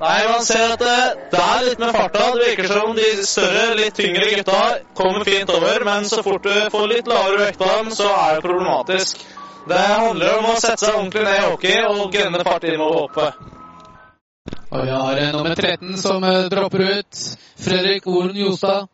Nei, 0.00 0.20
man 0.30 0.44
ser 0.46 0.76
at 0.76 0.80
det, 0.80 1.00
det 1.32 1.40
er 1.44 1.64
litt 1.66 1.80
med 1.82 1.90
farta. 1.92 2.30
Det 2.32 2.46
virker 2.46 2.70
som 2.70 2.94
de 2.96 3.08
større, 3.28 3.64
litt 3.76 3.98
tyngre 3.98 4.30
gutta 4.30 4.60
kommer 4.96 5.26
fint 5.28 5.50
over, 5.52 5.84
men 5.84 6.06
så 6.08 6.22
fort 6.24 6.46
du 6.46 6.54
får 6.72 6.86
litt 6.94 7.10
lavere 7.10 7.42
vekt 7.42 7.60
på 7.60 7.68
dem, 7.68 7.90
så 7.92 8.06
er 8.14 8.38
det 8.38 8.44
problematisk. 8.46 9.26
Det 9.68 9.80
handler 9.80 10.38
om 10.38 10.48
å 10.52 10.54
sette 10.62 10.86
seg 10.86 10.96
ordentlig 10.96 11.26
ned 11.26 11.36
i 11.36 11.48
hockey 11.50 11.82
og 11.84 12.16
inn 12.16 12.38
innover 12.72 13.02
hoppet. 13.02 13.42
Og 14.70 14.86
vi 14.86 14.94
har 14.94 15.18
eh, 15.18 15.34
nummer 15.34 15.54
13 15.58 15.98
som 15.98 16.24
eh, 16.24 16.46
dropper 16.48 16.86
ut. 16.86 17.20
Fredrik 17.60 18.06
Oren 18.06 18.38
Jostad. 18.38 18.88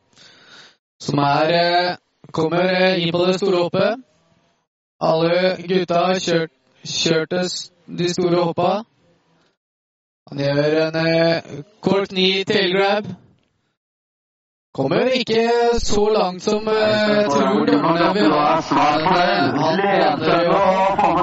Som 0.99 1.21
er 1.23 1.53
eh, 1.55 1.95
kommer 2.33 2.73
eh, 2.73 3.03
inn 3.05 3.13
på 3.13 3.23
det 3.29 3.37
store 3.39 3.63
hoppet. 3.67 4.05
Alle 5.07 5.57
gutta 5.61 6.07
har 6.09 6.21
kjørt, 6.25 6.56
kjørte 6.87 7.43
de 7.99 8.09
store 8.13 8.43
hoppa. 8.45 8.73
Han 10.31 10.39
gjør 10.43 10.81
en 10.89 10.97
eh, 11.07 11.43
kort 11.81 12.13
ny 12.13 12.45
tailgrab. 12.45 13.05
Kommer 14.77 15.09
ikke 15.17 15.49
så 15.81 16.09
langt 16.13 16.43
som 16.43 16.69
eh, 16.69 17.25
tror 17.31 17.67
dommerne 17.71 18.09
vil 18.15 18.33
ha. 18.33 18.61
Han 18.61 19.79
til 20.25 20.43
jo 20.49 20.59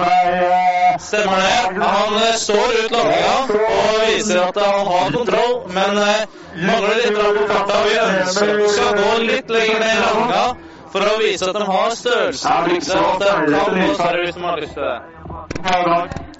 eh, 0.03 0.99
Stemmer 0.99 1.39
det. 1.43 1.83
Han 1.83 2.15
eh, 2.21 2.35
står 2.45 2.69
ut 2.79 2.95
landinga 2.95 3.35
og 3.67 4.01
viser 4.07 4.41
at 4.47 4.57
han 4.65 4.87
har 4.91 5.15
kontroll, 5.17 5.55
men 5.77 6.03
eh, 6.07 6.27
mangler 6.67 6.99
litt 7.01 7.17
på 7.19 7.47
farta. 7.51 7.81
Vi 7.87 7.95
ønsker 8.07 8.53
å 8.67 8.93
gå 9.01 9.11
litt 9.29 9.57
lenger 9.57 9.83
ned 9.83 9.97
i 9.97 10.03
landinga 10.05 10.72
for 10.93 11.01
å 11.09 11.17
vise 11.21 11.49
at 11.49 11.57
de 11.57 11.65
har 11.65 11.95
størrelse 11.97 12.45
til 12.45 12.99
at 13.01 13.23
de 13.23 13.25
kan 13.25 13.95
større 13.97 14.25
hvis 14.25 14.37
de 14.37 14.45
har 14.45 14.61
lyst 14.61 14.77
til 14.77 14.85
det. 14.85 16.31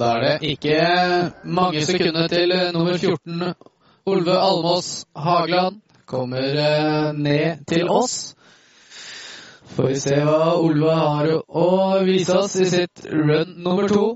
Da 0.00 0.08
er 0.16 0.22
det 0.24 0.52
ikke 0.54 0.76
mange 1.44 1.82
sekunder 1.84 2.28
til 2.32 2.52
eh, 2.56 2.70
nummer 2.72 2.96
14, 2.96 3.52
Olve 4.08 4.36
Almås 4.40 5.04
Hageland, 5.16 5.82
kommer 6.08 6.56
eh, 6.64 7.12
ned 7.12 7.66
til 7.68 7.90
oss. 7.92 8.34
Får 9.76 9.88
vi 9.92 10.00
se 10.00 10.16
hva 10.24 10.54
Olve 10.56 10.96
har 10.96 11.28
å 11.36 11.68
vise 12.08 12.38
oss 12.40 12.56
i 12.60 12.68
sitt 12.72 13.04
run 13.12 13.54
nummer 13.60 13.88
to. 13.92 14.06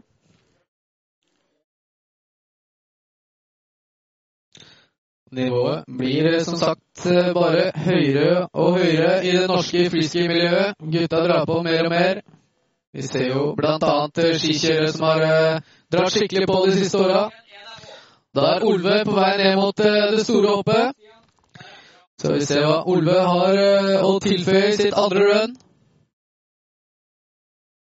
Nivået 5.33 5.85
blir 5.99 6.39
som 6.45 6.55
sagt 6.57 7.07
eh, 7.07 7.33
bare 7.35 7.73
høyere 7.75 8.47
og 8.53 8.79
høyere 8.79 9.25
i 9.27 9.33
det 9.35 9.49
norske 9.51 9.89
freeski-miljøet. 9.91 10.77
Gutta 10.79 11.23
drar 11.25 11.45
på 11.45 11.63
mer 11.63 11.85
og 11.85 11.91
mer. 11.91 12.21
Vi 12.95 13.03
ser 13.03 13.27
jo 13.33 13.57
annet 13.59 14.19
eh, 14.19 14.37
skikjørere 14.39 14.93
som 14.93 15.03
har 15.09 15.25
eh, 15.27 15.59
dratt 15.93 16.15
skikkelig 16.15 16.47
på 16.47 16.61
de 16.67 16.77
siste 16.79 17.03
åra. 17.03 17.25
Da 18.37 18.47
er 18.55 18.69
Olve 18.71 19.03
på 19.05 19.17
vei 19.19 19.33
ned 19.43 19.57
mot 19.59 19.77
det 19.83 20.23
store 20.23 20.55
hoppet. 20.55 20.95
Så 22.23 22.33
vi 22.33 22.47
ser 22.47 22.63
hva 22.63 22.79
Olve 22.87 23.19
har 23.19 23.61
å 24.07 24.17
tilføye 24.23 24.71
i 24.71 24.79
sitt 24.79 24.95
andre 24.95 25.27
run. 25.27 25.57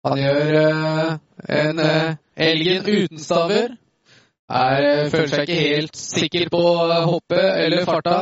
Han 0.07 0.19
gjør 0.19 1.19
en 1.59 1.87
Elgen 2.35 2.87
uten 2.87 3.19
staver. 3.19 3.75
Er, 4.53 4.87
eh, 4.87 5.11
føler 5.11 5.27
seg 5.31 5.47
ikke 5.47 5.61
helt 5.61 5.97
sikker 5.97 6.49
på 6.53 6.63
hoppet 7.09 7.45
eller 7.65 7.85
farta. 7.85 8.17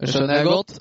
Det 0.00 0.08
skjønner 0.10 0.40
jeg 0.40 0.48
godt. 0.48 0.80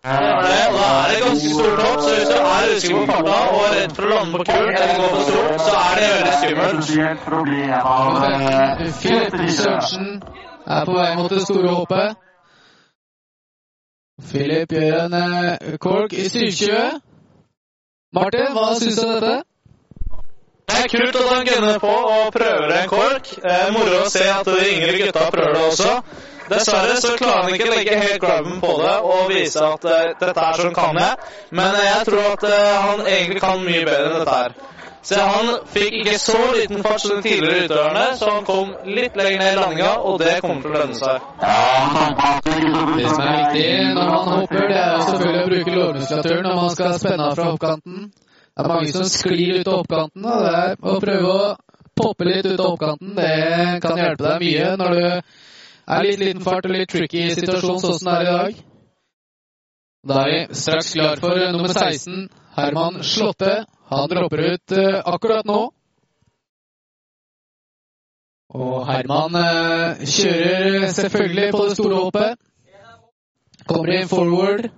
Stemmer 0.00 0.42
det. 0.42 0.60
Og 0.70 0.78
da 0.80 0.86
er 1.00 1.08
det 1.12 1.18
ganske 1.24 1.50
stort 1.54 1.80
hopp, 1.84 2.00
så 2.00 2.14
hvis 2.16 2.28
du 2.28 2.36
er 2.36 2.70
usikker 2.76 2.96
på 3.00 3.06
farta 3.12 3.34
og 3.52 3.60
er 3.66 3.74
redd 3.76 3.92
for 3.96 4.06
å 4.06 4.12
lande 4.14 4.38
på 4.38 4.44
kulen 4.48 4.76
eller 4.76 4.94
gå 5.00 5.08
for 5.14 5.22
stort, 5.28 5.60
så 5.66 5.74
er 5.82 6.00
det 6.00 6.08
veldig 6.16 6.32
skummelt. 6.38 7.74
Av 7.90 8.24
eh, 8.30 8.86
Filip 9.02 9.36
Sørensen 9.58 10.08
er 10.76 10.88
på 10.88 10.96
vei 10.96 11.10
mot 11.20 11.30
det 11.34 11.42
store 11.44 11.74
hoppet. 11.74 12.16
Filip 14.32 14.72
gjør 14.72 14.98
en 15.04 15.20
eh, 15.20 15.76
kork 15.84 16.16
i 16.16 16.28
720. 16.32 17.00
Martin, 18.16 18.52
hva 18.56 18.66
syns 18.80 18.96
du 18.96 19.06
om 19.06 19.14
dette? 19.18 19.36
Det 20.70 20.82
er 20.84 20.90
kult 20.92 21.16
at 21.20 21.30
han 21.34 21.46
gunner 21.46 21.78
på 21.82 21.94
og 22.14 22.32
prøver 22.32 22.74
en 22.78 22.88
kork. 22.88 23.30
Eh, 23.42 23.70
moro 23.74 24.02
å 24.04 24.10
se 24.10 24.26
at 24.30 24.46
de 24.46 24.58
yngre 24.74 24.98
gutta 25.00 25.30
prøver 25.34 25.56
det 25.56 25.64
også. 25.70 25.94
Dessverre 26.50 26.96
så 26.98 27.14
klarer 27.18 27.44
han 27.44 27.54
ikke 27.54 27.68
å 27.68 27.74
legge 27.76 27.98
helt 28.00 28.18
grabben 28.22 28.58
på 28.62 28.72
det 28.80 28.94
og 29.06 29.28
vise 29.30 29.62
at 29.62 29.84
eh, 29.86 30.08
dette 30.18 30.46
er 30.46 30.58
sånn 30.58 30.74
kan 30.74 30.98
jeg. 30.98 31.30
Men 31.54 31.76
eh, 31.78 31.86
jeg 31.86 32.08
tror 32.08 32.26
at 32.32 32.46
eh, 32.48 32.74
han 32.86 33.02
egentlig 33.06 33.42
kan 33.44 33.62
mye 33.62 33.84
bedre 33.86 34.08
enn 34.08 34.16
dette 34.18 34.38
her. 34.40 34.56
Så 35.02 35.16
han 35.16 35.46
fikk 35.72 35.94
ikke 36.02 36.16
så 36.20 36.38
liten 36.52 36.82
fart 36.84 37.00
som 37.00 37.14
de 37.16 37.22
tidligere 37.24 37.68
utøverne, 37.68 38.02
så 38.20 38.32
han 38.34 38.44
kom 38.44 38.74
litt 38.84 39.14
lenger 39.16 39.38
ned 39.40 39.54
i 39.54 39.60
landinga, 39.60 39.92
og 40.04 40.18
det 40.20 40.34
kommer 40.44 40.60
til 40.60 40.74
å 40.74 40.80
lønne 40.82 40.98
seg. 40.98 41.30
Det 42.98 43.06
som 43.08 43.22
er 43.24 43.38
viktig 43.38 43.68
når 43.96 44.10
man 44.10 44.28
hopper, 44.34 44.66
det 44.68 44.82
er 44.82 45.06
selvfølgelig 45.06 45.44
å 45.44 45.52
bruke 45.52 45.78
lårmuskulaturen 45.78 46.44
når 46.50 46.58
man 46.60 46.74
skal 46.74 46.98
spenne 47.00 47.30
av 47.30 47.38
fra 47.38 47.48
hoppkanten. 47.48 48.10
Det 48.60 48.68
er 48.68 48.74
mange 48.74 48.92
som 48.92 49.06
sklir 49.08 49.60
ut 49.60 49.68
av 49.70 49.78
oppkanten, 49.80 50.24
og 50.28 50.42
det 50.44 50.50
er 50.58 50.74
å 50.84 50.96
prøve 51.00 51.28
å 51.32 51.44
poppe 51.96 52.26
litt 52.28 52.44
ut 52.44 52.60
av 52.60 52.74
oppkanten, 52.74 53.14
Det 53.16 53.80
kan 53.80 53.96
hjelpe 53.96 54.26
deg 54.26 54.42
mye 54.44 54.66
når 54.80 54.96
du 54.96 55.04
er 55.96 56.04
litt 56.04 56.20
liten 56.20 56.44
fart 56.44 56.68
og 56.68 56.74
litt 56.74 56.92
tricky 56.92 57.22
situasjon 57.38 57.80
sånn 57.80 57.96
som 57.98 58.10
det 58.10 58.16
er 58.18 58.26
i 58.26 58.34
dag. 58.34 58.60
Da 60.10 60.20
er 60.24 60.30
vi 60.30 60.60
straks 60.60 60.92
klar 60.92 61.20
for 61.20 61.40
nummer 61.56 61.72
16, 61.72 62.28
Herman 62.56 63.02
Slåtte. 63.04 63.64
Han 63.90 64.08
dropper 64.12 64.44
ut 64.52 64.72
eh, 64.76 65.00
akkurat 65.04 65.48
nå. 65.48 65.58
Og 68.60 68.76
Herman 68.88 69.40
eh, 69.40 70.04
kjører 70.04 70.86
selvfølgelig 71.00 71.50
på 71.56 71.64
det 71.64 71.76
store 71.78 72.02
hoppet. 72.04 72.40
Kommer 73.68 73.96
inn 73.96 74.08
forward. 74.10 74.68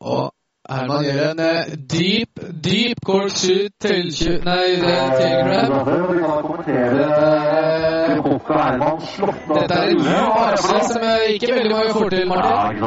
Og 0.00 0.35
Herman 0.66 1.04
gjør 1.04 1.28
en 1.30 1.40
eh, 1.44 1.74
dyp, 1.92 2.40
dyp 2.64 3.02
cork 3.06 3.30
shoot 3.38 3.70
til 3.78 4.08
Nei, 4.42 4.64
det 4.82 4.94
er 4.98 5.68
kommentere 6.42 7.04
eh, 7.06 8.16
hoppet 8.24 8.56
Herman 8.56 8.98
Slåtte. 9.12 9.60
Dette 9.60 9.76
er 9.76 9.92
en 9.92 10.00
ny 10.02 10.16
varsel 10.32 10.80
som 10.88 11.04
eh, 11.06 11.26
ikke 11.36 11.52
veldig 11.52 11.70
mange 11.76 11.92
får 11.98 12.08
til, 12.16 12.24
Martin. 12.32 12.80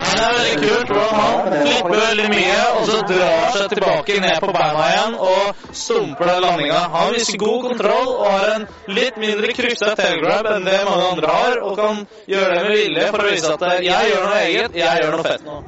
det 0.00 0.22
er 0.22 0.32
veldig 0.38 0.56
kult 0.62 0.94
hvordan 0.94 1.12
han 1.18 1.52
flipper 1.58 1.98
veldig 1.98 2.30
mye, 2.36 2.62
og 2.78 2.88
så 2.88 3.02
drar 3.12 3.44
seg 3.58 3.68
tilbake 3.74 4.18
ned 4.24 4.40
på 4.46 4.56
beina 4.56 4.88
igjen 4.94 5.18
og 5.28 5.68
stumper 5.82 6.32
den 6.32 6.42
landinga. 6.46 6.80
Han 6.96 7.14
viser 7.18 7.42
god 7.44 7.60
kontroll 7.68 8.10
og 8.14 8.26
har 8.30 8.54
en 8.54 8.66
litt 8.96 9.20
mindre 9.20 9.52
krysset 9.60 10.00
tailgrab 10.00 10.48
enn 10.54 10.64
det 10.70 10.80
mange 10.88 11.12
andre 11.12 11.36
har, 11.36 11.60
og 11.60 11.76
kan 11.84 12.02
gjøre 12.32 12.56
det 12.56 12.64
med 12.70 12.74
vilje 12.80 13.06
for 13.12 13.26
å 13.26 13.30
vise 13.36 13.54
at 13.58 13.68
eh, 13.68 13.78
jeg 13.90 14.12
gjør 14.14 14.28
noe 14.30 14.42
eget, 14.48 14.82
jeg 14.86 15.04
gjør 15.04 15.16
noe 15.18 15.28
fett 15.30 15.48
nå. 15.52 15.60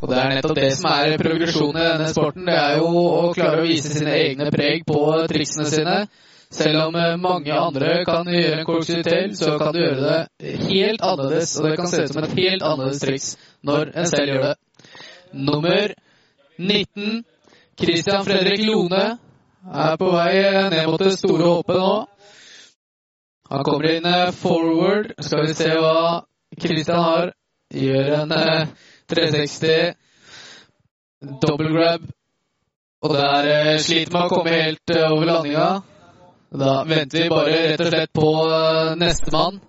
Og 0.00 0.08
det 0.08 0.16
er 0.16 0.30
nettopp 0.32 0.56
det 0.56 0.70
som 0.78 0.88
er 0.94 1.14
progresjonen 1.20 1.78
i 1.82 1.86
denne 1.90 2.08
sporten. 2.08 2.46
Det 2.48 2.56
er 2.56 2.78
jo 2.80 2.90
å 3.04 3.22
klare 3.36 3.60
å 3.60 3.68
vise 3.68 3.92
sine 3.92 4.14
egne 4.16 4.48
preg 4.54 4.86
på 4.88 5.00
triksene 5.28 5.68
sine. 5.68 5.96
Selv 6.50 6.86
om 6.88 6.96
eh, 6.98 7.16
mange 7.20 7.52
andre 7.54 8.00
kan 8.08 8.26
gjøre 8.26 8.62
en 8.62 8.66
corkscrew 8.66 9.04
til, 9.06 9.34
så 9.38 9.52
kan 9.60 9.74
du 9.74 9.82
gjøre 9.84 10.00
det 10.40 10.54
helt 10.64 11.04
annerledes. 11.04 11.52
Og 11.60 11.68
det 11.68 11.76
kan 11.78 11.90
se 11.92 12.02
ut 12.02 12.14
som 12.14 12.24
et 12.24 12.38
helt 12.40 12.64
annerledes 12.66 13.02
triks 13.04 13.28
når 13.62 13.92
en 13.94 14.08
selv 14.10 14.32
gjør 14.32 14.46
det. 14.48 14.54
Nummer 15.50 15.92
19, 16.58 17.20
Christian 17.78 18.24
Fredrik 18.26 18.64
Lone, 18.66 19.04
er 19.60 19.96
på 20.00 20.08
vei 20.10 20.32
ned 20.72 20.88
mot 20.88 21.04
det 21.04 21.12
store 21.20 21.52
hoppet 21.52 21.78
nå. 21.78 21.92
Han 23.50 23.64
kommer 23.66 23.92
inn 23.92 24.08
eh, 24.08 24.32
forward. 24.32 25.12
Skal 25.20 25.46
vi 25.46 25.54
se 25.60 25.70
hva 25.76 26.22
Christian 26.56 27.04
har. 27.04 27.34
Gjør 27.70 28.14
en 28.24 28.34
eh, 28.34 28.72
360 29.10 29.94
double 31.42 31.70
grab 31.74 32.08
Og 33.02 33.14
der 33.14 33.46
eh, 33.48 33.78
sliter 33.80 34.12
man 34.12 34.26
å 34.28 34.28
komme 34.28 34.52
helt 34.52 34.92
eh, 34.92 35.06
over 35.08 35.24
landinga. 35.24 35.68
Da 36.60 36.72
venter 36.84 37.22
vi 37.22 37.28
bare 37.32 37.54
rett 37.70 37.80
og 37.80 37.88
slett 37.94 38.12
på 38.12 38.26
eh, 38.44 38.90
nestemann, 39.00 39.60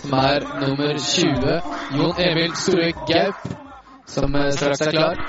som 0.00 0.14
er 0.16 0.46
nummer 0.62 0.96
20, 0.96 1.58
Jon 1.98 2.22
Emil 2.24 2.54
Store 2.56 2.88
Gaup, 3.10 3.50
som 4.08 4.38
straks 4.56 4.80
er 4.86 4.96
klar. 4.96 5.20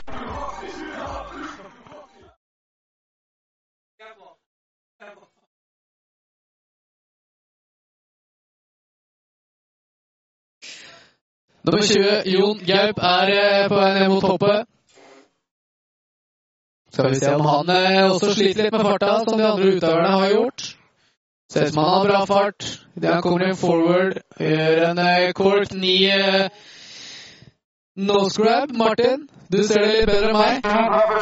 Nummer 11.63 11.81
20, 11.81 12.21
Jon 12.25 12.59
Gaup, 12.63 12.99
er 13.03 13.29
eh, 13.35 13.67
på 13.67 13.75
vei 13.75 13.93
ned 13.97 14.09
mot 14.13 14.23
hoppet. 14.23 14.67
Skal 16.93 17.09
vi 17.11 17.19
se 17.19 17.33
om 17.35 17.45
han 17.45 17.71
eh, 17.73 18.05
også 18.07 18.31
sliter 18.33 18.63
litt 18.63 18.75
med 18.77 18.85
farta, 18.87 19.09
som 19.27 19.37
de 19.37 19.47
andre 19.47 19.73
utøverne 19.75 20.13
har 20.13 20.31
gjort. 20.31 20.69
Ser 21.51 21.65
ut 21.67 21.73
som 21.73 21.83
han 21.83 21.91
har 21.97 22.05
bra 22.07 22.21
fart. 22.29 22.67
Han 23.03 23.21
kommer 23.25 23.49
inn 23.49 23.59
forward, 23.59 24.21
gjør 24.39 24.85
en 24.91 25.03
cork 25.35 25.75
9 25.75 25.91
eh, 26.13 26.47
nose 28.07 28.39
grab. 28.39 28.71
Martin, 28.79 29.27
du 29.51 29.59
ser 29.67 29.83
det 29.83 29.91
litt 29.97 30.09
bedre 30.13 30.31
enn 30.31 30.39
meg. 30.39 30.63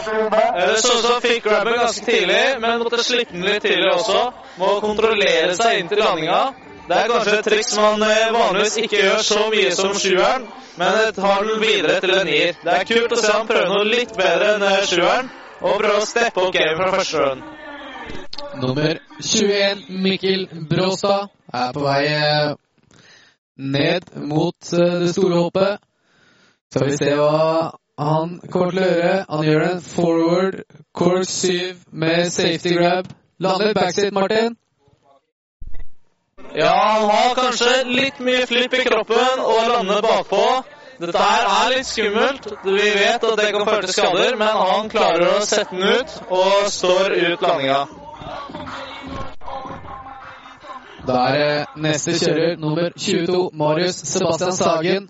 Sånn 0.05 0.29
Det 0.29 0.77
så 0.83 0.93
ut 0.93 1.01
som 1.01 1.11
han 1.15 1.25
fikk 1.25 1.49
grabben 1.49 1.81
ganske 1.81 2.05
tidlig, 2.05 2.45
men 2.61 2.85
måtte 2.85 3.01
slippe 3.01 3.33
den 3.33 3.49
litt 3.49 3.65
tidlig 3.65 3.89
også. 3.95 4.23
Må 4.61 4.77
kontrollere 4.85 5.57
seg 5.57 5.81
inn 5.81 5.89
til 5.89 6.05
landinga. 6.05 6.41
Det 6.87 6.95
er 6.95 7.09
kanskje 7.11 7.31
et 7.37 7.47
triks 7.49 7.73
man 7.75 8.03
eh, 8.05 8.29
vanligvis 8.31 8.77
ikke 8.79 8.99
gjør 9.01 9.23
så 9.27 9.41
mye 9.51 9.71
som 9.75 9.95
sjueren, 9.99 10.45
men 10.79 10.99
tar 11.15 11.41
den 11.43 11.57
videre 11.59 11.97
til 12.03 12.13
en 12.15 12.29
nier. 12.29 12.53
Det 12.63 12.75
er 12.75 12.85
kult 12.87 13.15
å 13.15 13.17
se 13.19 13.31
han 13.33 13.49
prøve 13.49 13.67
noe 13.73 13.87
litt 13.89 14.13
bedre 14.15 14.53
enn 14.55 14.63
eh, 14.63 14.85
sjueren, 14.87 15.27
og 15.59 15.81
prøve 15.81 15.97
å 15.99 16.05
steppe 16.07 16.45
opp 16.45 16.53
gamet 16.55 16.79
fra 16.79 16.93
første 16.93 17.23
run. 17.25 17.41
Nummer 18.61 19.01
21, 19.19 19.81
Mikkel 20.05 20.45
Bråstad, 20.69 21.27
er 21.53 21.73
på 21.75 21.83
vei 21.83 21.99
eh, 22.13 22.53
ned 23.75 24.07
mot 24.29 24.71
det 24.71 25.11
store 25.11 25.41
hoppet. 25.41 25.83
Skal 26.71 26.87
vi 26.87 26.95
se 27.01 27.11
hva 27.19 27.73
han 27.97 28.37
kommer 28.53 28.71
til 28.71 28.83
å 28.85 28.87
gjøre. 28.93 29.17
Han 29.33 29.43
gjør 29.49 29.67
en 29.67 29.83
forward 29.83 30.61
course 30.95 31.51
7 31.51 31.83
med 31.91 32.31
safety 32.31 32.77
grab. 32.77 33.11
Lander 33.43 33.75
backseat, 33.75 34.15
Martin. 34.15 34.55
Ja, 36.57 36.69
han 36.75 37.09
har 37.09 37.35
kanskje 37.35 37.83
litt 37.85 38.19
mye 38.19 38.45
flipp 38.49 38.73
i 38.73 38.83
kroppen 38.87 39.41
og 39.43 39.67
lander 39.69 40.01
bakpå. 40.01 40.41
Dette 40.97 41.21
her 41.21 41.45
er 41.51 41.73
litt 41.75 41.85
skummelt. 41.85 42.47
Vi 42.65 42.87
vet 42.97 43.25
at 43.29 43.37
det 43.37 43.51
kan 43.53 43.65
føre 43.67 43.83
til 43.85 43.93
skader, 43.93 44.37
men 44.39 44.57
han 44.61 44.89
klarer 44.89 45.35
å 45.35 45.43
sette 45.45 45.75
den 45.75 45.85
ut 45.85 46.15
og 46.33 46.65
står 46.73 47.13
ut 47.13 47.45
landinga. 47.45 47.79
Da 51.07 51.21
er 51.29 51.37
det 51.37 51.85
neste 51.85 52.17
kjører, 52.17 52.57
nummer 52.57 52.89
22, 52.97 53.41
Marius 53.53 54.01
Sebastian 54.09 54.57
Sagen. 54.57 55.09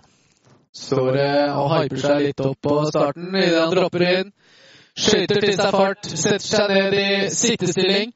Står 0.76 1.16
eh, 1.16 1.58
og 1.58 1.72
hyper 1.78 2.02
seg 2.04 2.24
litt 2.28 2.44
opp 2.44 2.60
på 2.62 2.80
starten 2.92 3.32
idet 3.32 3.62
han 3.64 3.72
dropper 3.72 4.04
inn. 4.12 4.34
Skøyter 5.00 5.40
til 5.48 5.56
seg 5.56 5.78
fart, 5.80 6.12
setter 6.12 6.44
seg 6.44 6.74
ned 6.76 6.98
i 7.00 7.12
sittestilling. 7.34 8.12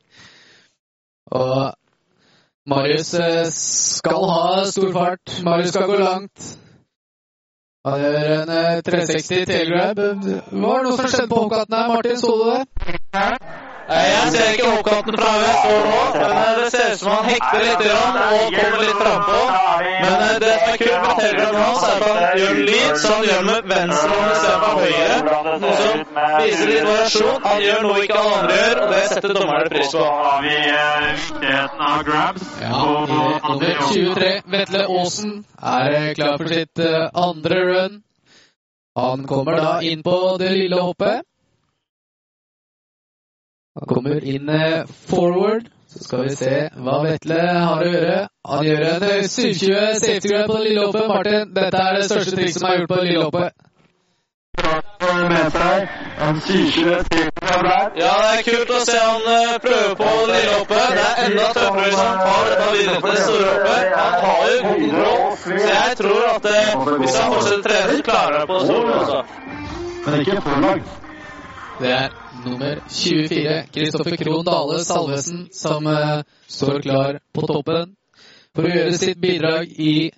Og 1.32 1.72
Marius 2.70 3.14
eh, 3.14 3.46
skal 3.52 4.26
ha 4.30 4.66
stor 4.66 4.92
fart. 4.94 5.44
Marius 5.44 5.70
skal 5.70 5.88
gå 5.88 5.98
langt. 5.98 6.58
Han 7.88 8.00
gjør 8.00 8.18
en 8.36 8.50
eh, 8.54 8.82
360 8.86 9.46
tailgrab. 9.50 9.98
Hva 9.98 10.68
var 10.68 10.84
det 10.84 10.90
noe 10.90 10.98
som 11.00 11.10
skjedde 11.10 11.30
på 11.32 11.42
hoppkanten 11.42 11.78
her, 11.80 11.88
Martin? 11.90 12.20
Så 12.22 12.36
du 12.38 12.44
det? 12.52 13.71
Jeg 13.90 14.32
ser 14.34 14.52
ikke 14.54 14.68
hoppkanten 14.72 15.16
fra 15.20 15.30
hvor 15.34 15.44
jeg 15.44 15.56
står 15.62 15.80
nå, 15.92 16.02
men 16.16 16.34
eh, 16.42 16.52
det 16.60 16.68
ser 16.74 16.92
ut 16.94 17.00
som 17.02 17.10
han 17.12 17.26
hekter 17.28 17.64
litt 17.66 17.82
grann 17.86 18.20
og 18.26 18.54
kommer 18.56 18.84
litt 18.84 19.00
frampå. 19.02 19.40
Men 20.04 20.22
eh, 20.26 20.36
det 20.44 20.52
som 20.60 20.70
er 20.72 20.78
kult 20.82 21.02
med 21.06 21.22
telegrafen 21.22 21.62
hans, 21.62 21.86
er 21.88 21.96
at 21.96 22.20
han 22.22 22.38
gjør 22.42 22.60
lyd, 22.70 22.92
så 23.04 23.14
han 23.16 23.26
gjør 23.30 23.42
med 23.48 23.72
venstre 23.72 24.12
hånd 24.12 24.30
istedenfor 24.36 24.74
høyre. 24.84 25.18
Noe 25.64 25.74
som 25.80 26.04
viser 26.44 26.72
litt 26.72 26.86
variasjon. 26.90 27.42
Han 27.48 27.66
gjør 27.66 27.82
noe 27.88 28.04
ikke 28.06 28.20
alle 28.22 28.38
andre 28.42 28.60
gjør, 28.60 28.84
og 28.84 28.94
det 28.94 29.02
setter 29.14 29.36
dommerne 29.40 29.74
pris 29.74 29.96
på. 29.96 30.06
Da 30.06 30.14
har 30.28 30.46
vi 30.46 30.54
eh, 30.60 31.10
viktigheten 31.24 31.84
av 31.90 32.06
grabs. 32.12 32.54
Ja, 32.62 32.84
nummer 33.10 33.82
23, 33.90 34.32
Vetle 34.56 34.86
Aasen, 35.00 35.36
er 35.74 35.98
klar 36.22 36.38
for 36.38 36.54
sitt 36.54 36.86
andre 37.26 37.66
run. 37.72 38.00
Han 39.02 39.28
kommer 39.28 39.60
da 39.60 39.76
inn 39.88 40.02
på 40.04 40.16
det 40.40 40.54
lille 40.54 40.80
hoppet. 40.80 41.28
Han 43.80 43.88
kommer 43.88 44.24
inn 44.24 44.50
eh, 44.50 44.86
forward. 45.08 45.70
Så 45.88 46.04
skal 46.04 46.24
vi 46.24 46.36
se 46.36 46.56
hva 46.76 47.02
Vetle 47.04 47.40
har 47.40 47.84
å 47.84 47.88
gjøre. 47.88 48.16
Han 48.48 48.66
gjør 48.68 48.86
en 48.88 49.04
eh, 49.08 49.28
720 49.28 50.00
safety 50.00 50.32
grab 50.32 50.48
på 50.52 50.56
det 50.58 50.64
lille 50.66 50.86
hoppet. 50.88 51.08
Martin, 51.12 51.52
dette 51.56 51.84
er 51.84 52.00
det 52.00 52.08
største 52.10 52.34
trikset 52.36 52.60
som 52.60 52.68
er 52.70 52.80
gjort 52.80 52.92
på 52.92 52.98
det 53.00 53.06
lille 53.08 53.28
hoppet. 53.28 53.68
med 55.02 55.56
seg 55.56 55.94
en 56.28 56.42
720 56.46 56.98
safety 57.08 57.46
grab 57.48 57.96
Ja, 58.02 58.14
det 58.22 58.32
er 58.36 58.44
kult 58.50 58.74
å 58.76 58.82
se 58.88 58.98
han 59.00 59.28
eh, 59.36 59.54
prøve 59.68 59.94
på 60.02 60.10
det 60.20 60.40
lille 60.40 60.58
hoppet. 60.58 60.96
Det 60.98 61.06
er 61.08 61.22
enda 61.28 61.46
tøffere 61.60 61.86
hvis 61.86 62.02
han 62.02 62.24
tar 62.26 62.50
dette 62.52 62.72
videre 62.76 62.98
til 63.06 63.12
det 63.12 63.22
store 63.28 63.54
hoppet. 63.54 63.94
Han 64.02 64.18
har 64.26 64.50
jo 64.50 64.58
god 64.66 64.82
kontroll, 64.88 65.38
så 65.46 65.62
jeg 65.72 66.02
tror 66.02 66.28
at 66.34 66.52
eh, 66.52 66.74
hvis 67.06 67.22
han 67.22 67.38
fortsetter 67.38 67.62
å 67.62 67.70
trene, 67.70 67.96
så 68.02 68.10
klarer 68.12 68.36
han 68.36 68.44
det 68.44 68.52
på 68.52 68.60
det 68.60 68.68
store. 68.74 69.24
Men 70.02 70.26
ikke 70.26 70.44
for 70.48 70.68
langt. 70.68 70.98
Det 71.82 71.90
er 71.90 72.12
nummer 72.46 72.76
24, 72.90 73.54
Kristoffer 73.74 74.16
Krohn 74.16 74.46
Dale 74.46 74.84
Salvesen, 74.86 75.48
som 75.54 75.88
uh, 75.90 76.22
står 76.48 76.82
klar 76.82 77.18
på 77.34 77.42
toppen 77.50 77.96
for 78.54 78.68
å 78.68 78.70
gjøre 78.70 78.98
sitt 79.02 79.18
bidrag 79.18 79.72
i 79.82 80.12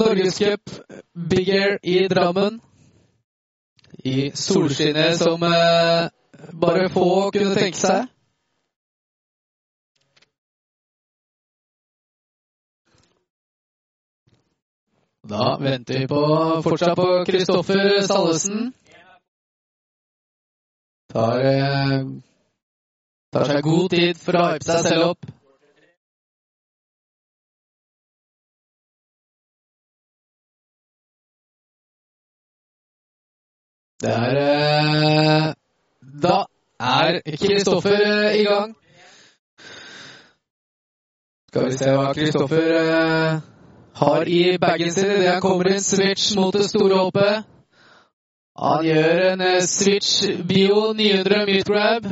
Norgescup 0.00 0.70
Big 1.12 1.50
Air 1.52 1.76
i 1.82 1.98
Drammen. 2.08 2.56
I 4.00 4.30
solskinnet 4.32 5.18
som 5.20 5.44
uh, 5.44 6.08
bare 6.56 6.88
få 6.94 7.28
kunne 7.34 7.52
tenke 7.58 7.82
seg. 7.82 8.08
Da 15.28 15.52
venter 15.60 16.00
vi 16.00 16.08
på, 16.08 16.24
fortsatt 16.64 16.96
på 16.96 17.10
Kristoffer 17.28 18.00
Salvesen. 18.08 18.72
Tar, 21.14 21.40
eh, 21.46 22.06
tar 23.30 23.44
seg 23.46 23.62
god 23.62 23.90
tid 23.92 24.18
for 24.18 24.34
å 24.34 24.46
hype 24.48 24.66
seg 24.66 24.86
selv 24.88 25.04
opp. 25.12 25.28
Det 34.02 34.10
er 34.10 34.40
eh, 34.42 35.46
Da 36.26 36.40
er 36.82 37.20
Kristoffer 37.38 38.02
eh, 38.02 38.40
i 38.40 38.44
gang. 38.50 38.74
Skal 41.46 41.70
vi 41.70 41.78
se 41.78 41.94
hva 41.94 42.10
Kristoffer 42.18 42.76
har 44.02 44.26
i 44.26 44.44
bagen 44.58 44.90
sin 44.90 45.18
han 45.22 45.42
kommer 45.46 45.76
inn 45.76 45.82
switch 45.92 46.32
mot 46.34 46.58
det 46.58 46.66
store 46.74 47.04
hoppet. 47.06 47.53
Han 48.54 48.84
gjør 48.86 49.32
en 49.32 49.40
switch 49.66 50.28
bio 50.46 50.92
900 50.94 51.46
meat 51.46 51.66
grab. 51.66 52.04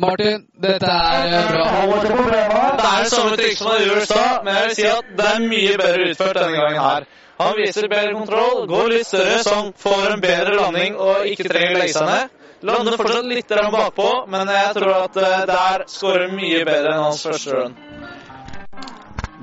Martin, 0.00 0.46
dette 0.62 0.86
er 0.90 1.26
eh, 1.28 1.50
bra. 1.50 1.66
Det 1.98 2.86
er 2.88 3.02
det 3.02 3.10
samme 3.12 3.36
trikk 3.36 3.58
som 3.58 3.68
han 3.68 3.82
gjorde 3.82 4.00
i 4.00 4.06
stad, 4.08 4.38
men 4.46 4.56
jeg 4.56 4.70
vil 4.70 4.74
si 4.78 4.86
at 4.88 5.10
det 5.18 5.26
er 5.32 5.44
mye 5.44 5.76
bedre 5.82 6.06
utført 6.08 6.40
denne 6.40 6.56
gangen 6.56 6.80
her. 6.80 7.06
Han 7.42 7.52
viser 7.58 7.88
bedre 7.92 8.16
kontroll, 8.16 8.64
går 8.70 8.90
litt 8.94 9.06
større, 9.10 9.36
så 9.44 9.60
får 9.84 10.14
en 10.14 10.24
bedre 10.24 10.56
landing 10.56 10.96
og 10.96 11.28
ikke 11.28 11.48
trenger 11.52 11.78
legge 11.78 11.98
seg 11.98 12.08
ned. 12.08 12.34
Lander 12.64 12.96
fortsatt 12.96 13.28
litt 13.28 13.54
bakpå, 13.76 14.10
men 14.32 14.48
jeg 14.56 14.74
tror 14.78 14.94
at 15.02 15.20
eh, 15.20 15.40
der 15.52 15.84
scorer 15.92 16.32
mye 16.32 16.64
bedre 16.64 16.96
enn 16.96 17.06
hans 17.10 17.26
første 17.28 17.58
run. 17.60 17.76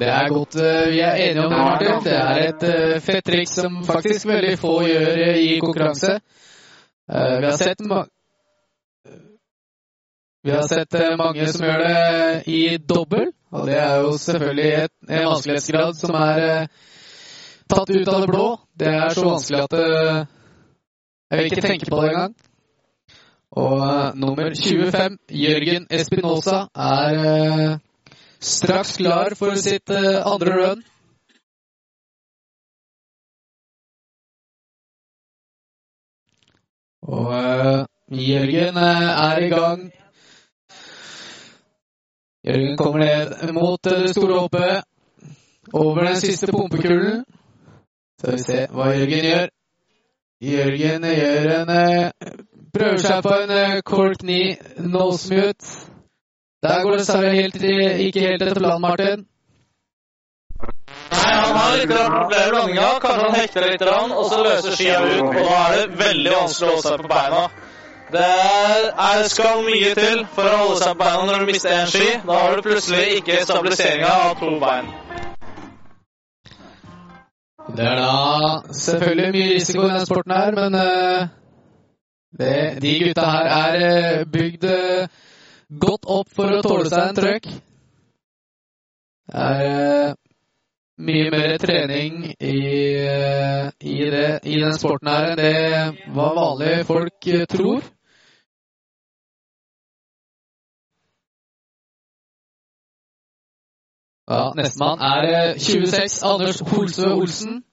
Det 0.02 0.10
er 0.10 0.32
godt 0.34 0.56
eh, 0.58 0.88
vi 0.90 1.00
er 1.06 1.16
enige 1.16 1.44
om 1.46 1.52
det, 1.52 1.58
Martin. 1.58 1.98
Det 2.04 2.14
er 2.18 2.40
et 2.48 2.64
eh, 2.66 3.02
fett 3.06 3.26
triks 3.26 3.52
som 3.54 3.76
faktisk 3.86 4.26
veldig 4.26 4.56
få 4.58 4.72
gjør 4.88 5.20
eh, 5.28 5.36
i 5.38 5.60
konkurranse. 5.62 6.16
Vi 7.12 7.46
har 7.46 7.58
sett 7.60 7.84
ma 7.86 8.00
vi 10.42 10.52
har 10.56 10.66
sett 10.66 10.96
mange 11.20 11.46
som 11.54 11.66
gjør 11.68 11.84
det 11.84 12.48
i 12.50 12.78
dobbel, 12.78 13.28
og 13.52 13.68
det 13.68 13.76
er 13.78 14.00
jo 14.02 14.16
selvfølgelig 14.18 14.72
et, 14.74 14.94
en 15.10 15.28
vanskelighetsgrad 15.28 16.00
som 16.00 16.16
er 16.18 16.42
tatt 17.70 17.92
ut 17.94 18.10
av 18.10 18.24
det 18.24 18.32
blå. 18.32 18.48
Det 18.74 18.90
er 18.90 19.14
så 19.14 19.28
vanskelig 19.28 19.62
at 19.68 19.78
jeg 19.78 21.38
vil 21.38 21.52
ikke 21.52 21.68
tenke 21.68 21.92
på 21.92 22.02
det 22.02 22.10
engang. 22.10 22.34
Og 23.52 24.18
nummer 24.18 24.50
25, 24.50 25.22
Jørgen 25.44 25.88
Espinosa, 25.92 26.64
er 26.74 27.78
straks 28.42 28.98
klar 28.98 29.36
for 29.36 29.56
sitt 29.56 29.90
eh, 29.90 30.28
andre 30.28 30.52
run. 30.58 30.84
Og 37.02 37.34
eh, 37.38 37.86
Jørgen 38.12 38.78
eh, 38.78 39.10
er 39.10 39.44
i 39.46 39.50
gang. 39.50 39.92
Jørgen 42.48 42.78
kommer 42.78 43.06
ned 43.06 43.54
mot 43.54 43.84
det 43.84 44.10
store 44.16 44.40
hoppet. 44.40 44.84
Over 45.74 46.04
den 46.08 46.16
siste 46.16 46.52
pumpekulen. 46.52 47.26
Så 48.20 48.32
vi 48.32 48.44
se 48.44 48.66
hva 48.74 48.90
Jørgen 48.96 49.30
gjør. 49.30 49.48
Jørgen 50.42 51.06
gjør 51.06 51.54
en 51.60 51.72
Prøver 52.72 52.98
seg 53.04 53.24
på 53.24 53.34
en 53.36 53.82
Cork 53.86 54.24
9 54.24 54.38
nosemute. 54.80 55.91
Der 56.62 56.82
går 56.84 56.92
det 56.92 57.00
dessverre 57.00 57.30
helt, 57.34 57.56
ikke 58.06 58.20
helt 58.20 58.42
etter 58.44 58.60
planen, 58.60 58.82
Martin. 58.82 59.26
Nei, 61.12 61.32
han 61.34 61.56
har 61.58 61.78
litt 61.78 61.90
problemer 61.90 62.52
landinga. 62.56 62.90
Kanskje 63.02 63.24
han 63.24 63.38
hekter 63.40 63.66
litt, 63.66 63.86
og 63.90 64.26
så 64.30 64.42
løser 64.46 64.76
skia 64.78 65.00
ut. 65.02 65.24
Og 65.26 65.40
da 65.40 65.56
er 65.62 65.80
det 65.80 66.00
veldig 66.04 66.34
vanskelig 66.36 66.68
å 66.68 66.76
holde 66.76 66.84
seg 66.86 67.02
på 67.02 67.10
beina. 67.14 67.40
Det 68.12 68.28
er, 69.08 69.24
skal 69.32 69.64
mye 69.66 69.96
til 69.98 70.22
for 70.36 70.52
å 70.52 70.60
holde 70.60 70.78
seg 70.84 70.94
på 70.94 71.02
beina 71.02 71.26
når 71.32 71.42
du 71.42 71.50
mister 71.50 71.74
én 71.80 71.90
ski. 71.90 72.12
Da 72.28 72.38
har 72.44 72.56
du 72.56 72.66
plutselig 72.68 73.08
ikke 73.18 73.40
stabiliseringa 73.48 74.14
av 74.28 74.38
to 74.44 74.52
bein. 74.62 74.94
Det 77.72 77.88
er 77.88 78.00
da 78.04 78.78
selvfølgelig 78.84 79.34
mye 79.34 79.50
risiko 79.56 79.82
i 79.82 79.90
denne 79.90 80.06
sporten 80.06 80.36
her, 80.36 80.56
men 80.62 80.78
eh, 80.78 81.28
det, 82.40 82.56
de 82.84 82.96
gutta 83.06 83.28
her 83.32 83.52
er 83.58 83.84
eh, 83.90 84.24
bygd 84.34 84.70
eh, 84.70 85.22
godt 85.72 86.06
opp 86.06 86.34
for 86.36 86.58
å 86.58 86.64
tåle 86.66 86.90
seg 86.92 87.08
en 87.10 87.16
trøkk. 87.16 87.48
Det 89.32 89.44
er 89.48 89.62
eh, 89.64 90.14
mye 91.08 91.32
mer 91.32 91.56
trening 91.62 92.26
i, 92.36 92.58
eh, 93.00 93.72
i, 93.80 93.98
det, 94.12 94.28
i 94.44 94.60
den 94.60 94.76
sporten 94.76 95.08
her 95.08 95.32
enn 95.32 95.40
det 95.40 96.12
hva 96.16 96.30
vanlige 96.36 96.84
folk 96.90 97.28
eh, 97.32 97.46
tror. 97.50 97.82
Ja, 104.32 104.52
Nestemann 104.56 105.02
er 105.04 105.28
eh, 105.32 105.58
26, 105.60 106.22
Anders 106.24 106.62
Holsø 106.68 107.14
Olsen. 107.16 107.64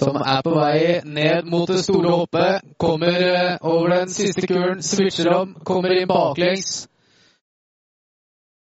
Som 0.00 0.16
er 0.16 0.40
på 0.44 0.50
vei 0.56 1.00
ned 1.04 1.44
mot 1.52 1.68
det 1.68 1.82
store 1.84 2.10
hoppet. 2.10 2.62
Kommer 2.80 3.16
eh, 3.20 3.56
over 3.60 3.88
den 3.88 4.08
siste 4.08 4.46
kuren, 4.46 4.82
switcher 4.82 5.28
om, 5.34 5.52
kommer 5.64 5.92
inn 5.92 6.08
baklengs. 6.08 6.86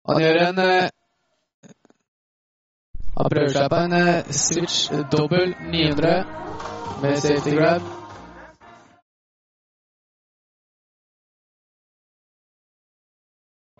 Han 0.06 0.22
gjør 0.22 0.38
en 0.44 0.60
eh, 0.62 0.92
Han 3.16 3.30
prøver 3.30 3.52
seg 3.56 3.68
på 3.70 3.82
en 3.86 3.96
eh, 3.98 4.30
switch 4.30 4.78
dobbel 5.10 5.54
900 5.72 6.14
med 7.02 7.18
safety 7.18 7.56
grab. 7.58 7.82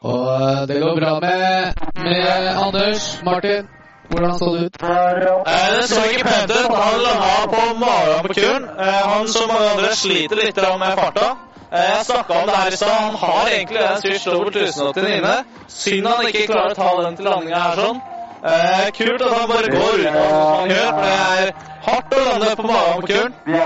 Og 0.05 0.69
det 0.69 0.83
går 0.83 1.01
bra 1.01 1.15
med, 1.21 1.73
med 2.03 2.51
Anders. 2.67 3.23
Martin, 3.25 3.71
hvordan 4.09 4.39
så 4.39 4.47
det 4.55 4.65
ut? 4.67 4.83
Eh, 4.83 5.81
Det 5.81 5.89
så 5.89 6.01
ikke 6.13 6.25
pent 6.25 6.51
ut. 6.51 6.67
Han 6.83 7.01
landa 7.07 7.33
på 7.55 7.63
magen 7.85 8.21
på 8.27 8.35
kuren. 8.39 8.65
Eh, 8.79 9.03
Han 9.09 9.29
som 9.29 9.49
mange 9.49 9.69
andre 9.75 9.91
sliter 9.97 10.37
litt 10.37 10.57
med 10.57 10.99
farta. 10.99 11.29
Eh, 11.73 11.81
Jeg 11.91 12.07
snakka 12.07 12.33
om 12.41 12.47
det 12.49 12.57
her 12.57 12.71
i 12.73 12.77
stad. 12.77 12.89
Han 12.89 13.15
har 13.15 13.47
egentlig 13.53 13.81
den 13.81 14.01
Switch 14.01 14.27
over 14.27 14.51
1080 14.51 15.17
inne. 15.19 15.37
Synd 15.69 16.07
han 16.07 16.27
ikke 16.27 16.47
klarer 16.53 16.71
å 16.71 16.75
ta 16.75 17.03
den 17.03 17.17
til 17.17 17.25
landinga 17.25 17.59
her 17.59 17.77
sånn. 17.77 18.01
Eh, 18.45 18.91
kult 18.99 19.23
at 19.23 19.33
han 19.39 19.49
bare 19.49 19.69
går 19.77 19.95
ut 20.01 20.05
som 20.05 20.59
han 20.61 20.69
gjør. 20.71 20.91
for 20.91 21.03
Det 21.05 21.17
er 21.39 21.53
hardt 21.87 22.15
å 22.15 22.25
lande 22.29 22.57
på 22.57 22.63
magen 22.63 23.01
på 23.01 23.07
kuren. 23.07 23.33
Jeg 23.47 23.63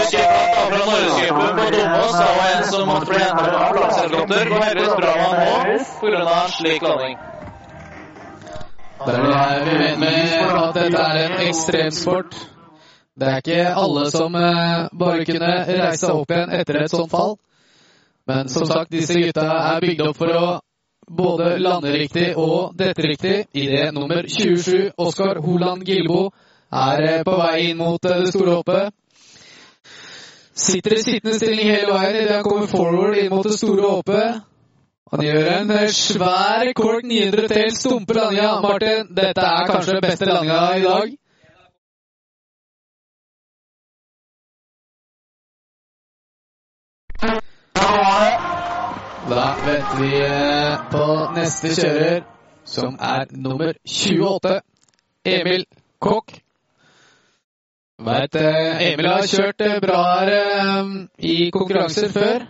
husker 0.00 0.22
fra 0.70 0.78
Norgesgruppen 0.90 1.56
på 1.58 1.66
Domås. 1.74 2.12
Det 2.20 2.28
var 2.38 2.46
en 2.56 2.64
som 2.72 2.88
måtte 2.88 3.06
bli 3.06 3.18
henta 3.18 3.44
av 3.44 3.66
ambulansehelikopter. 3.66 4.48
Går 4.52 4.62
heldigvis 4.68 4.94
bra 5.02 5.12
med 5.16 5.26
han 5.26 5.36
nå 5.36 5.84
pga. 6.00 6.44
en 6.44 6.50
slik 6.58 6.82
landing. 6.82 7.18
Det 9.06 9.14
er 9.16 9.64
det 9.64 9.72
vi 9.72 9.76
vet 9.80 9.98
med 9.98 10.32
at 10.60 10.74
dette 10.76 11.02
er 11.02 11.18
en 11.24 11.36
ekstremsport. 11.48 12.34
Det 13.20 13.28
er 13.28 13.36
ikke 13.40 13.70
alle 13.82 14.10
som 14.12 14.34
eh, 14.36 14.88
bare 14.98 15.24
kunne 15.24 15.52
reise 15.68 16.02
seg 16.02 16.18
opp 16.18 16.34
igjen 16.34 16.52
etter 16.58 16.78
et 16.82 16.92
sånt 16.92 17.08
fall. 17.12 17.32
Men 18.28 18.50
som 18.52 18.66
sagt, 18.68 18.92
disse 18.92 19.16
gutta 19.16 19.46
er 19.56 19.80
bygd 19.80 20.02
opp 20.04 20.20
for 20.20 20.34
å 20.36 20.44
både 21.08 21.54
lande 21.64 21.94
riktig 21.94 22.34
og 22.36 22.76
dette 22.76 23.06
riktig. 23.08 23.34
Idé 23.56 23.88
nummer 23.96 24.28
27, 24.28 24.92
Oskar 25.00 25.40
Holand 25.46 25.88
Gilbo, 25.88 26.28
er 26.68 27.06
eh, 27.08 27.22
på 27.24 27.38
vei 27.40 27.70
inn 27.70 27.80
mot 27.80 28.04
eh, 28.04 28.20
det 28.20 28.34
store 28.34 28.58
hoppet. 28.58 28.92
Sitter 30.52 30.98
i 30.98 31.02
sittende 31.02 31.40
stilling 31.40 31.72
hele 31.72 31.96
veien 31.96 32.20
idet 32.20 32.36
han 32.36 32.44
kommer 32.44 32.68
forward 32.68 33.16
inn 33.16 33.32
mot 33.32 33.48
det 33.48 33.56
store 33.56 33.96
hoppet. 33.96 34.44
Han 35.10 35.24
gjør 35.26 35.46
en 35.52 35.70
eh, 35.74 35.88
svær 35.90 36.68
kort 36.78 37.04
900 37.04 37.48
til 37.50 37.72
stumper 37.74 38.14
landinga. 38.14 38.50
Martin, 38.62 39.08
dette 39.16 39.46
er 39.46 39.66
kanskje 39.66 39.96
den 39.96 40.04
beste 40.04 40.28
landinga 40.28 40.60
i 40.76 40.82
dag. 40.84 41.16
Da 49.30 49.48
venter 49.64 49.98
vi 49.98 50.12
eh, 50.28 50.76
på 50.92 51.08
neste 51.34 51.72
kjører, 51.74 52.22
som 52.64 52.94
er 53.00 53.26
nummer 53.34 53.74
28, 53.82 54.54
Emil 55.24 55.66
Kokk. 55.98 56.38
Vet, 57.98 58.40
eh, 58.44 58.86
Emil 58.92 59.10
har 59.10 59.26
kjørt 59.34 59.66
bra 59.82 60.00
her 60.20 60.32
i 61.18 61.50
konkurranser 61.50 62.08
før. 62.14 62.48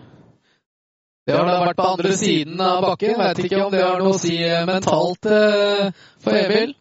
Det 1.30 1.36
har 1.38 1.46
da 1.46 1.58
vært 1.62 1.78
på 1.78 1.84
andre 1.86 2.12
siden 2.18 2.60
av 2.64 2.80
bakken. 2.82 3.12
Vet 3.20 3.40
ikke 3.44 3.58
om 3.62 3.70
det 3.70 3.84
har 3.84 4.00
noe 4.02 4.16
å 4.16 4.18
si 4.18 4.34
eh, 4.42 4.64
mentalt 4.66 5.26
eh, 5.30 5.90
for 6.24 6.34
Emil. 6.34 6.72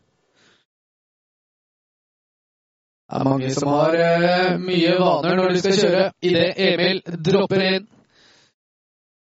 Det 3.06 3.20
er 3.20 3.28
mange 3.28 3.52
som 3.54 3.70
har 3.76 3.98
eh, 4.02 4.56
mye 4.58 4.96
vaner 4.98 5.38
når 5.38 5.54
de 5.54 5.62
skal 5.62 5.76
kjøre. 5.78 6.08
Idet 6.32 6.48
Emil 6.66 7.02
dropper 7.28 7.66
inn, 7.68 7.86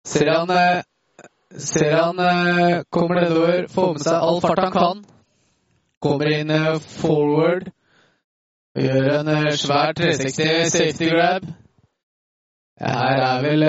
ser 0.09 0.33
han, 0.33 0.55
ser 1.67 1.99
han 1.99 2.25
kommer 2.89 3.21
nedover, 3.21 3.69
får 3.77 3.93
med 3.99 4.07
seg 4.07 4.27
all 4.31 4.41
fart 4.47 4.65
han 4.65 4.75
kan. 4.79 5.05
Kommer 6.01 6.33
inn 6.33 6.55
forward. 6.87 7.69
Gjør 8.81 9.13
en 9.19 9.53
svær 9.53 9.93
360 10.01 10.73
safety 10.73 11.13
grab. 11.13 11.53
Her 12.81 13.25
er 13.29 13.45
vel 13.45 13.69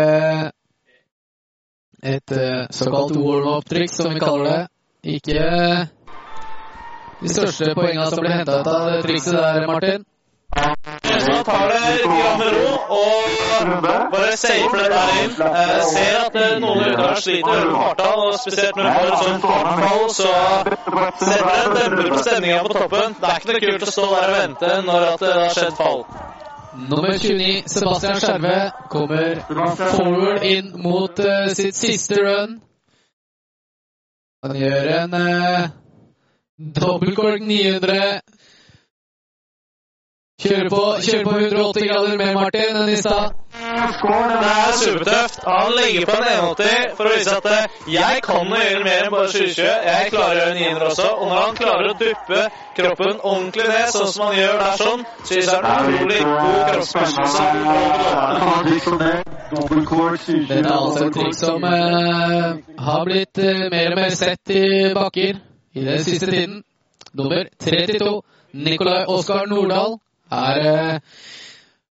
et 2.03 2.31
uh, 2.31 2.65
såkalt 2.69 3.15
warm-up-trykk, 3.15 3.93
som 3.93 4.13
vi 4.13 4.19
kaller 4.19 4.45
det. 4.45 4.61
Ikke 5.03 5.37
eh, 5.37 5.85
de 7.21 7.29
største 7.29 7.73
poengene 7.73 8.05
som 8.09 8.21
ble 8.21 8.33
henta 8.33 8.59
ut 8.61 8.67
av 8.69 9.01
trikset 9.01 9.33
der, 9.33 9.65
Martin. 9.69 10.05
Så 11.21 11.43
tar 11.47 11.69
det 11.71 11.79
litt 11.95 12.07
med 12.11 12.49
ro 12.53 12.71
og 12.91 13.21
bare 14.11 14.37
safer 14.37 14.77
det 14.77 14.89
der 14.91 15.13
inn. 15.21 15.35
Jeg 15.39 15.85
ser 15.89 16.17
at 16.19 16.37
eh, 16.41 16.53
noen 16.61 16.83
utøvere 16.83 17.21
sliter 17.21 17.63
med 17.63 17.73
farta, 17.77 18.09
og 18.19 18.37
spesielt 18.41 18.77
når 18.77 18.89
du 18.89 18.91
får 18.97 19.09
et 19.09 19.25
sånt 19.25 19.47
tårnfall, 19.47 20.05
så 20.17 20.35
setter 21.23 21.49
det 21.49 21.79
demper 21.79 22.13
på 22.13 22.21
stemninga 22.25 22.61
på 22.67 22.73
toppen. 22.77 23.17
Det 23.21 23.31
er 23.31 23.41
ikke 23.41 23.53
noe 23.53 23.65
kult 23.65 23.87
å 23.87 23.95
stå 23.95 24.07
der 24.13 24.35
og 24.35 24.39
vente 24.39 24.71
når 24.89 25.09
det 25.23 25.33
har 25.37 25.57
skjedd 25.57 25.77
fall. 25.81 26.05
Nummer 26.73 27.17
29, 27.17 27.63
Sebastian 27.67 28.19
Skjerve, 28.19 28.71
kommer 28.89 29.35
forward 29.91 30.43
inn 30.43 30.71
mot 30.79 31.19
uh, 31.19 31.47
sitt 31.51 31.75
siste 31.75 32.15
run. 32.23 32.61
Han 34.45 34.55
gjør 34.55 34.87
en 34.95 35.17
uh, 35.17 35.65
dobbeltkork 36.79 37.43
900. 37.43 38.21
Kjører 40.41 40.69
på, 40.71 40.81
kjører 41.03 41.27
på 41.27 41.35
180 41.43 41.89
grader 41.91 42.17
med 42.23 42.33
Martin 42.39 42.79
enn 42.79 42.95
i. 43.71 43.77
Det 44.41 44.51
er 44.51 44.71
supertøft. 44.83 45.39
Han 45.47 45.71
legger 45.79 46.05
på 46.09 46.15
en 46.17 46.25
180 46.27 46.95
for 46.97 47.03
å 47.07 47.11
vise 47.15 47.31
at 47.37 47.45
eh, 47.51 47.63
jeg 47.93 48.15
kan 48.25 48.45
å 48.45 48.59
gjøre 48.61 48.83
mer 48.87 48.99
enn 49.05 49.13
bare 49.13 49.27
2020. 49.31 49.65
Jeg 49.89 50.11
klarer 50.13 50.35
å 50.35 50.39
gjøre 50.39 50.55
900 50.59 50.85
også. 50.91 51.07
Og 51.17 51.25
når 51.31 51.39
han 51.41 51.53
klarer 51.59 51.85
å 51.91 51.95
duppe 52.01 52.39
kroppen 52.77 53.15
ordentlig 53.19 53.67
ned, 53.69 53.87
sånn 53.95 54.11
som 54.13 54.21
han 54.27 54.35
gjør 54.39 54.55
der 54.63 54.75
sånn, 54.81 55.01
så 55.23 55.31
viser 55.37 55.69
han 55.69 55.91
utrolig 55.91 56.19
god 56.25 56.61
kroppsbeherskelse. 56.71 57.43
Dette 59.51 60.59
er 60.59 60.71
altså 60.71 61.05
et 61.05 61.15
triks 61.15 61.39
som 61.43 61.63
uh, 61.63 61.69
har 62.87 63.01
blitt 63.07 63.35
uh, 63.43 63.65
mer 63.73 63.87
og 63.91 63.97
mer 63.99 64.13
sett 64.15 64.53
i 64.55 64.61
bakker 64.95 65.33
i 65.75 65.83
den 65.87 66.03
siste 66.03 66.29
tiden. 66.31 66.61
Nummer 67.13 67.43
32, 67.59 68.21
Nikolai 68.53 69.03
Oskar 69.11 69.45
Nordahl, 69.51 69.97
er 70.31 70.59
eh, 70.71 70.99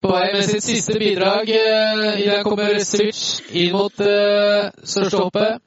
på 0.03 0.09
vei 0.09 0.33
med 0.33 0.45
sitt 0.45 0.65
siste 0.65 0.99
bidrag. 0.99 1.49
eh, 1.49 2.21
I 2.21 2.29
den 2.31 2.45
kommer 2.45 2.79
switch 2.85 3.41
inn 3.53 3.73
mot 3.73 4.01
uh, 4.01 4.71
største 4.85 5.19
hoppet. 5.19 5.61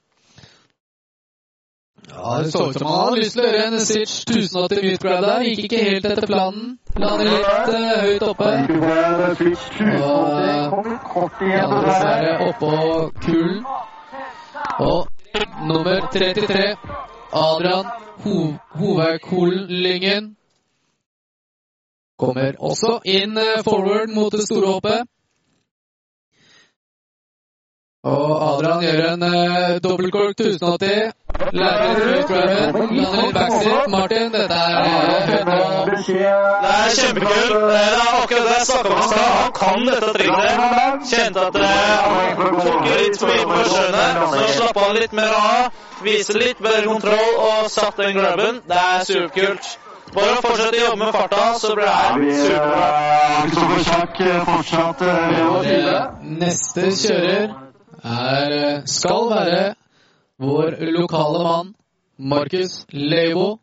Ja, 2.13 2.41
Det 2.43 2.51
så 2.51 2.69
ut 2.69 2.79
som 2.79 2.87
han 2.87 2.99
hadde 2.99 3.19
lyst 3.21 3.33
til 3.37 3.41
å 3.43 3.47
gjøre 3.47 3.67
en 3.67 3.79
Switch 3.79 4.15
1080 4.27 4.83
mute-grab 4.83 5.23
der. 5.25 5.45
Gikk 5.47 5.63
ikke 5.67 5.83
helt 5.83 6.05
etter 6.05 6.27
planen. 6.27 6.65
Lander 6.99 7.29
litt 7.29 7.71
uh, 7.73 8.01
høyt 8.03 8.25
oppe. 8.27 8.49
Og 8.49 8.67
på 8.83 8.91
en 8.97 9.35
switch 9.39 9.69
1080. 9.79 10.69
Kom 10.73 10.91
litt 10.91 11.07
kort 11.13 11.41
Ja, 11.41 11.47
igjennom 11.47 11.87
dessverre 11.87 12.33
oppå 12.49 12.71
kulen. 13.23 13.65
Og 14.83 15.07
nummer 15.69 16.07
33, 16.13 16.75
Adrian 17.33 17.89
Ho 18.23 18.37
Hovaukollyngen, 18.77 20.35
kommer 22.19 22.55
også 22.59 22.99
inn 23.05 23.37
eh, 23.37 23.63
forward 23.63 24.13
mot 24.13 24.31
det 24.31 24.45
store 24.45 24.67
hoppet. 24.75 25.09
Og 28.03 28.31
Adrian 28.43 28.81
gjør 28.83 29.05
en 29.13 29.21
uh, 29.23 29.79
dobbeltkork 29.83 30.39
1080. 30.39 31.11
Lærer 31.55 32.01
ut 32.19 32.25
grabben, 32.27 32.89
lander 32.97 33.21
litt 33.21 33.37
backseat. 33.37 33.85
Martin, 33.93 34.25
dette 34.33 34.57
er 34.57 35.31
eh, 35.37 35.85
Beskjed. 35.87 36.41
Det 36.63 36.73
er 36.79 36.89
kjempekult. 36.97 37.53
Det 37.69 37.77
er 37.83 37.95
akkurat 38.01 38.49
det 38.49 38.57
jeg 38.57 38.67
snakka 38.71 38.91
om 38.91 38.99
i 38.99 39.07
stad. 39.13 39.31
Han 39.39 39.55
kan 39.61 39.87
dette 39.87 40.11
trikset. 40.17 41.07
Kjente 41.13 41.45
at 41.47 41.53
det 41.61 41.69
han 41.69 42.59
tok 42.59 42.91
litt 42.91 43.21
for 43.21 43.31
mye 43.31 43.47
på 43.53 43.61
skjønnet. 43.71 44.19
Så 44.35 44.51
slappa 44.57 44.85
han 44.89 44.99
litt 44.99 45.17
mer 45.21 45.39
av. 45.39 45.81
Viste 46.03 46.37
litt 46.43 46.59
bedre 46.67 46.85
kontroll 46.91 47.41
og 47.47 47.71
satt 47.71 48.03
den 48.03 48.19
grabben. 48.19 48.61
Det 48.67 48.83
er 48.83 49.07
superkult. 49.07 49.73
Bare 50.13 50.41
fortsett 50.45 50.75
å 50.77 50.79
jobbe 50.79 50.97
med 51.01 51.15
farta, 51.15 51.43
så 51.57 51.73
blir 51.75 51.87
Ja, 51.87 52.15
vi 52.19 52.25
det 52.29 52.35
superbra. 52.37 52.81
er 52.85 53.47
Kristoffer 53.47 53.83
Sjakk 53.87 54.19
fortsatt. 54.45 54.99
Neste 56.21 56.81
kjører 57.01 57.55
er, 58.03 58.51
eh, 58.51 58.81
skal 58.85 59.29
være 59.29 59.75
vår 60.39 60.77
lokale 60.93 61.43
mann, 61.43 61.73
Markus 62.19 62.85
Leibo. 62.91 63.59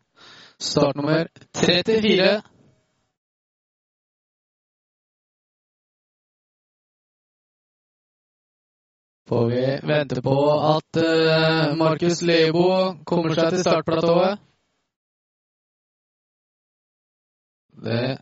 Startnummer 0.58 1.26
34. 1.54 2.42
Får 9.28 9.46
vi 9.46 9.78
vente 9.86 10.22
på 10.22 10.36
at 10.74 10.96
eh, 10.96 11.76
Markus 11.76 12.22
Leibo 12.22 12.94
kommer 13.06 13.34
seg 13.34 13.50
til 13.54 13.62
startplatået. 13.62 14.49
Det 17.80 18.18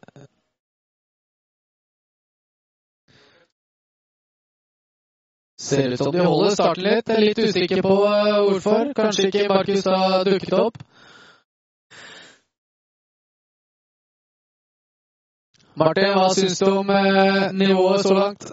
Ser 5.61 5.89
ut 5.89 5.99
som 5.99 6.13
de 6.13 6.25
holder 6.25 6.51
starten 6.55 6.85
litt. 6.85 7.09
Jeg 7.09 7.17
er 7.17 7.25
litt 7.25 7.39
usikker 7.43 7.81
på 7.83 7.95
eh, 8.07 8.37
hvorfor. 8.47 8.93
Kanskje 8.95 9.27
ikke 9.27 9.49
Markus 9.51 9.89
har 9.91 10.23
dukket 10.29 10.55
opp. 10.55 10.79
Martin, 15.79 16.15
hva 16.15 16.29
syns 16.35 16.63
du 16.63 16.71
om 16.71 16.95
eh, 16.95 17.51
nivået 17.59 18.07
så 18.07 18.15
langt? 18.15 18.47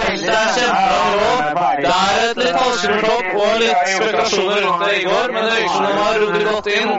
Det 0.00 0.34
er 0.34 0.48
kjempebra 0.56 1.00
nå. 1.20 1.30
Er 1.90 2.20
vanskelig 2.56 2.98
flopp 3.04 3.28
og 3.40 3.52
litt 3.60 3.80
spekulasjoner 3.94 4.58
rundt 4.64 4.82
det 4.84 4.94
i 4.96 5.02
går, 5.06 5.26
men 5.34 5.42
de 5.50 5.60
har 6.00 6.14
rodd 6.22 6.36
godt 6.48 6.68
inn. 6.74 6.90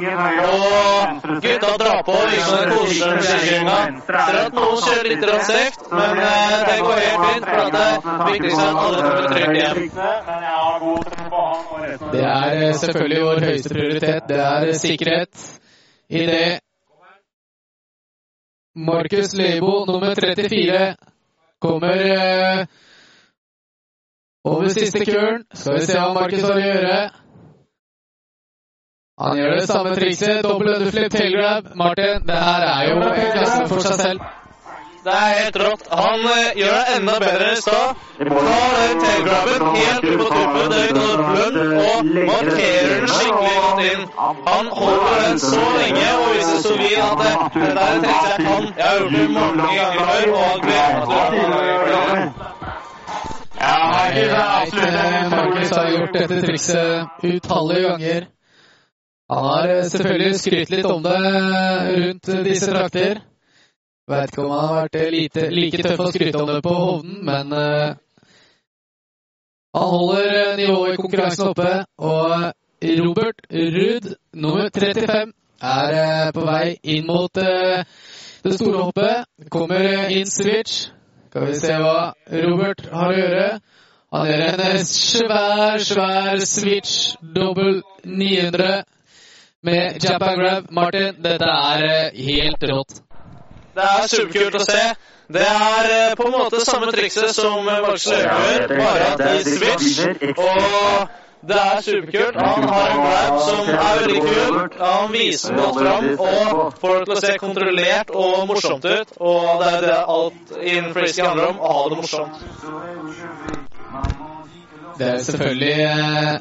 Og 0.48 0.62
gutta 1.46 1.72
drar 1.82 2.02
på, 2.08 2.16
Øyksund 2.32 2.66
koser 2.72 3.10
med 3.16 3.24
skikjøringa. 3.28 3.80
Ser 4.08 4.38
at 4.42 4.54
noen 4.58 4.78
kjører 4.86 5.08
litt 5.12 5.26
raskt, 5.30 5.82
men 5.92 6.12
eh, 6.26 6.58
det 6.70 6.78
går 6.86 6.98
helt 7.06 7.22
fint, 7.28 7.46
for 7.52 7.66
det 7.76 7.90
viktigste 8.32 8.62
er 8.62 8.68
at 8.72 8.78
alle 8.86 9.00
kommer 9.06 9.26
trygt 9.32 9.56
hjem. 9.62 9.78
Det 12.12 12.26
er 12.32 12.52
eh, 12.58 12.76
selvfølgelig 12.84 13.22
vår 13.26 13.40
høyeste 13.48 13.74
prioritet. 13.76 14.24
Det 14.30 14.40
er 14.48 14.62
eh, 14.68 14.78
sikkerhet 14.84 15.34
i 16.10 16.22
det. 16.32 16.50
Markus 18.76 19.34
Leibo, 19.36 19.74
nummer 19.86 20.16
34, 20.16 20.96
kommer 21.62 21.98
over 24.44 24.70
siste 24.70 25.06
kuren. 25.06 25.44
Skal 25.54 25.80
vi 25.80 25.86
se 25.86 25.98
hva 26.00 26.14
Markus 26.14 26.42
har 26.48 26.58
å 26.58 26.66
gjøre. 26.66 27.00
Han 29.22 29.38
gjør 29.38 29.56
det 29.60 29.66
samme 29.70 29.96
trikset. 29.96 30.44
Dobbel 30.44 30.76
underflip 30.76 31.12
tailgrab. 31.14 31.74
Martin, 31.76 32.22
det 32.28 32.38
her 32.46 32.70
er 32.74 32.86
jo 32.90 33.02
en 33.02 33.34
klasse 33.36 33.66
for 33.70 33.84
seg 33.86 34.00
selv. 34.02 34.30
Det 35.06 35.14
er 35.18 35.32
helt 35.42 35.56
rått. 35.58 35.86
Han 35.98 36.26
eh, 36.30 36.50
gjør 36.62 36.76
det 36.78 36.96
enda 36.96 37.14
bedre 37.24 37.46
i 37.52 37.62
stad. 37.62 38.02
Tar 38.18 38.76
den 38.78 39.00
tailgrabben 39.04 39.64
helt 39.78 40.04
ut 40.10 40.20
på 40.20 40.28
tuppen, 40.34 40.76
er 40.78 40.92
dobbelen, 40.98 41.58
og 41.86 42.12
markerer 42.30 42.92
den 42.92 43.10
skikkelig 43.16 43.56
godt 43.64 43.82
inn. 43.88 44.06
Han 44.52 44.70
holder 44.82 45.18
den 45.26 45.42
så 45.48 45.66
lenge 45.80 46.08
og 46.20 46.30
viser 46.36 46.62
solid 46.68 47.02
at 47.08 47.26
det, 47.26 47.34
er 47.72 47.98
et 47.98 48.10
jeg 48.12 48.46
kan. 48.46 48.72
Jeg 48.78 48.88
har 48.88 48.98
gjort 49.00 49.18
det 49.18 49.30
mange 49.40 49.76
ganger 49.82 50.06
før, 50.12 50.34
og 50.38 50.42
han 50.50 50.66
gleder 50.70 51.06
meg 51.10 51.38
til 51.38 51.60
å 51.60 51.64
gjøre 51.72 52.02
det. 52.14 52.51
Ja, 53.62 53.74
Markus 53.94 54.28
er 54.28 54.40
absolutt 54.42 54.96
en 55.00 55.30
Markus 55.30 55.74
har 55.78 55.90
gjort 55.94 56.16
dette 56.18 56.38
trikset 56.42 57.26
utallige 57.30 57.90
ganger. 57.90 58.24
Han 59.32 59.44
har 59.46 59.70
eh, 59.70 59.84
selvfølgelig 59.90 60.40
skrytt 60.40 60.72
litt 60.74 60.88
om 60.90 61.04
det 61.04 61.18
rundt 61.98 62.30
disse 62.48 62.72
trakter. 62.72 63.22
Vet 64.12 64.32
ikke 64.32 64.46
om 64.46 64.52
han 64.52 64.66
har 64.66 64.80
vært 64.82 65.12
lite, 65.14 65.44
like 65.54 65.84
tøff 65.86 66.02
å 66.04 66.08
skryte 66.12 66.42
om 66.42 66.50
det 66.50 66.64
på 66.66 66.74
Hovden, 66.76 67.20
men 67.28 67.54
uh, 67.54 67.94
han 69.78 69.92
holder 69.94 70.26
eh, 70.40 70.56
nivået 70.58 70.98
i 70.98 71.02
konkurransen 71.04 71.52
oppe. 71.54 71.76
Og 71.98 72.34
Robert 73.04 73.46
Ruud, 73.54 74.10
nummer 74.34 74.72
35, 74.74 75.32
er 75.62 76.00
uh, 76.02 76.32
på 76.36 76.48
vei 76.50 76.66
inn 76.96 77.06
mot 77.08 77.40
uh, 77.40 77.86
det 78.44 78.58
store 78.58 78.90
hoppet. 78.90 79.30
Kommer 79.54 80.10
inn 80.10 80.28
switch. 80.28 80.90
Skal 81.32 81.46
vi 81.48 81.54
se 81.56 81.76
hva 81.80 82.00
Robert 82.44 82.82
har 82.92 83.14
å 83.14 83.16
gjøre. 83.16 83.44
Han 84.12 84.26
gjør 84.28 84.64
en 84.66 84.82
svær, 84.84 85.78
svær 85.88 86.42
switch 86.44 87.14
dobbel 87.24 87.78
900 88.04 88.82
med 89.64 90.04
jump 90.04 90.26
and 90.28 90.42
grab. 90.42 90.68
Martin, 90.76 91.16
dette 91.24 91.48
er 91.48 91.86
eh, 91.86 92.20
helt 92.26 92.66
rått. 92.74 93.00
Det 93.72 93.88
er 93.94 94.12
superkult 94.12 94.60
å 94.60 94.66
se. 94.66 94.84
Det 95.32 95.48
er 95.48 95.90
eh, 95.94 96.18
på 96.20 96.28
en 96.28 96.36
måte 96.36 96.60
samme 96.68 96.92
trikset 96.92 97.32
som 97.32 97.64
Markus 97.64 98.10
gjør, 98.12 98.68
bare 98.76 99.08
at 99.14 99.24
de 99.24 99.56
switch. 99.56 100.36
Og 100.36 101.16
det 101.50 101.58
er 101.58 101.82
superkult. 101.82 102.36
Han 102.36 102.64
har 102.70 102.90
en 102.92 103.00
grab 103.02 103.40
som 103.42 103.70
er 103.74 104.00
veldig 104.02 104.22
kul. 104.26 104.58
Han 104.80 105.14
viser 105.14 105.56
den 105.58 105.74
fram 105.80 106.10
og 106.12 106.76
får 106.82 107.00
det 107.00 107.08
til 107.08 107.16
å 107.16 107.22
se 107.24 107.34
kontrollert 107.42 108.14
og 108.14 108.44
morsomt 108.50 108.86
ut. 108.86 109.16
Og 109.18 109.48
det 109.64 109.72
er 109.72 109.82
det 109.88 109.98
alt 110.16 110.54
innen 110.62 110.94
frisky 110.94 111.26
handler 111.26 111.50
om, 111.50 111.60
å 111.60 111.74
ha 111.78 111.84
det 111.90 111.98
morsomt. 112.02 112.36
Det 115.00 115.08
er 115.08 115.18
selvfølgelig 115.26 115.76
eh, 115.88 116.36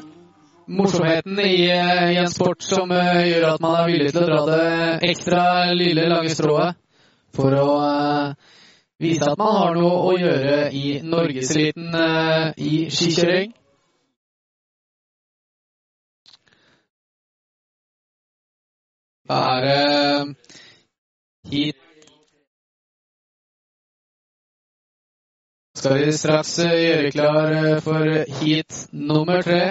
morsomheten 0.77 1.39
i, 1.39 1.55
eh, 1.73 2.03
i 2.13 2.19
en 2.21 2.29
sport 2.29 2.61
som 2.63 2.91
eh, 2.93 3.23
gjør 3.31 3.47
at 3.55 3.63
man 3.63 3.79
er 3.79 3.89
villig 3.89 4.11
til 4.11 4.21
å 4.21 4.27
dra 4.29 4.41
det 4.51 4.65
ekstra 5.09 5.45
lille, 5.73 6.05
lange 6.11 6.29
strået 6.35 6.77
for 7.33 7.55
å 7.57 7.65
eh, 7.87 8.51
vise 9.01 9.31
at 9.31 9.39
man 9.39 9.57
har 9.57 9.73
noe 9.79 10.03
å 10.11 10.13
gjøre 10.19 10.69
i 10.77 10.99
norgeseliten 11.01 11.89
eh, 11.89 12.51
i 12.61 12.75
skikjøring. 12.93 13.55
Da 19.31 19.37
er 19.55 19.61
det 19.65 20.35
hit 21.51 21.75
Skal 25.75 25.93
vi 25.99 26.11
straks 26.13 26.51
eh, 26.59 26.73
gjøre 26.81 27.11
klar 27.15 27.53
eh, 27.59 27.77
for 27.85 28.09
heat 28.39 28.79
nummer 28.91 29.41
tre. 29.41 29.59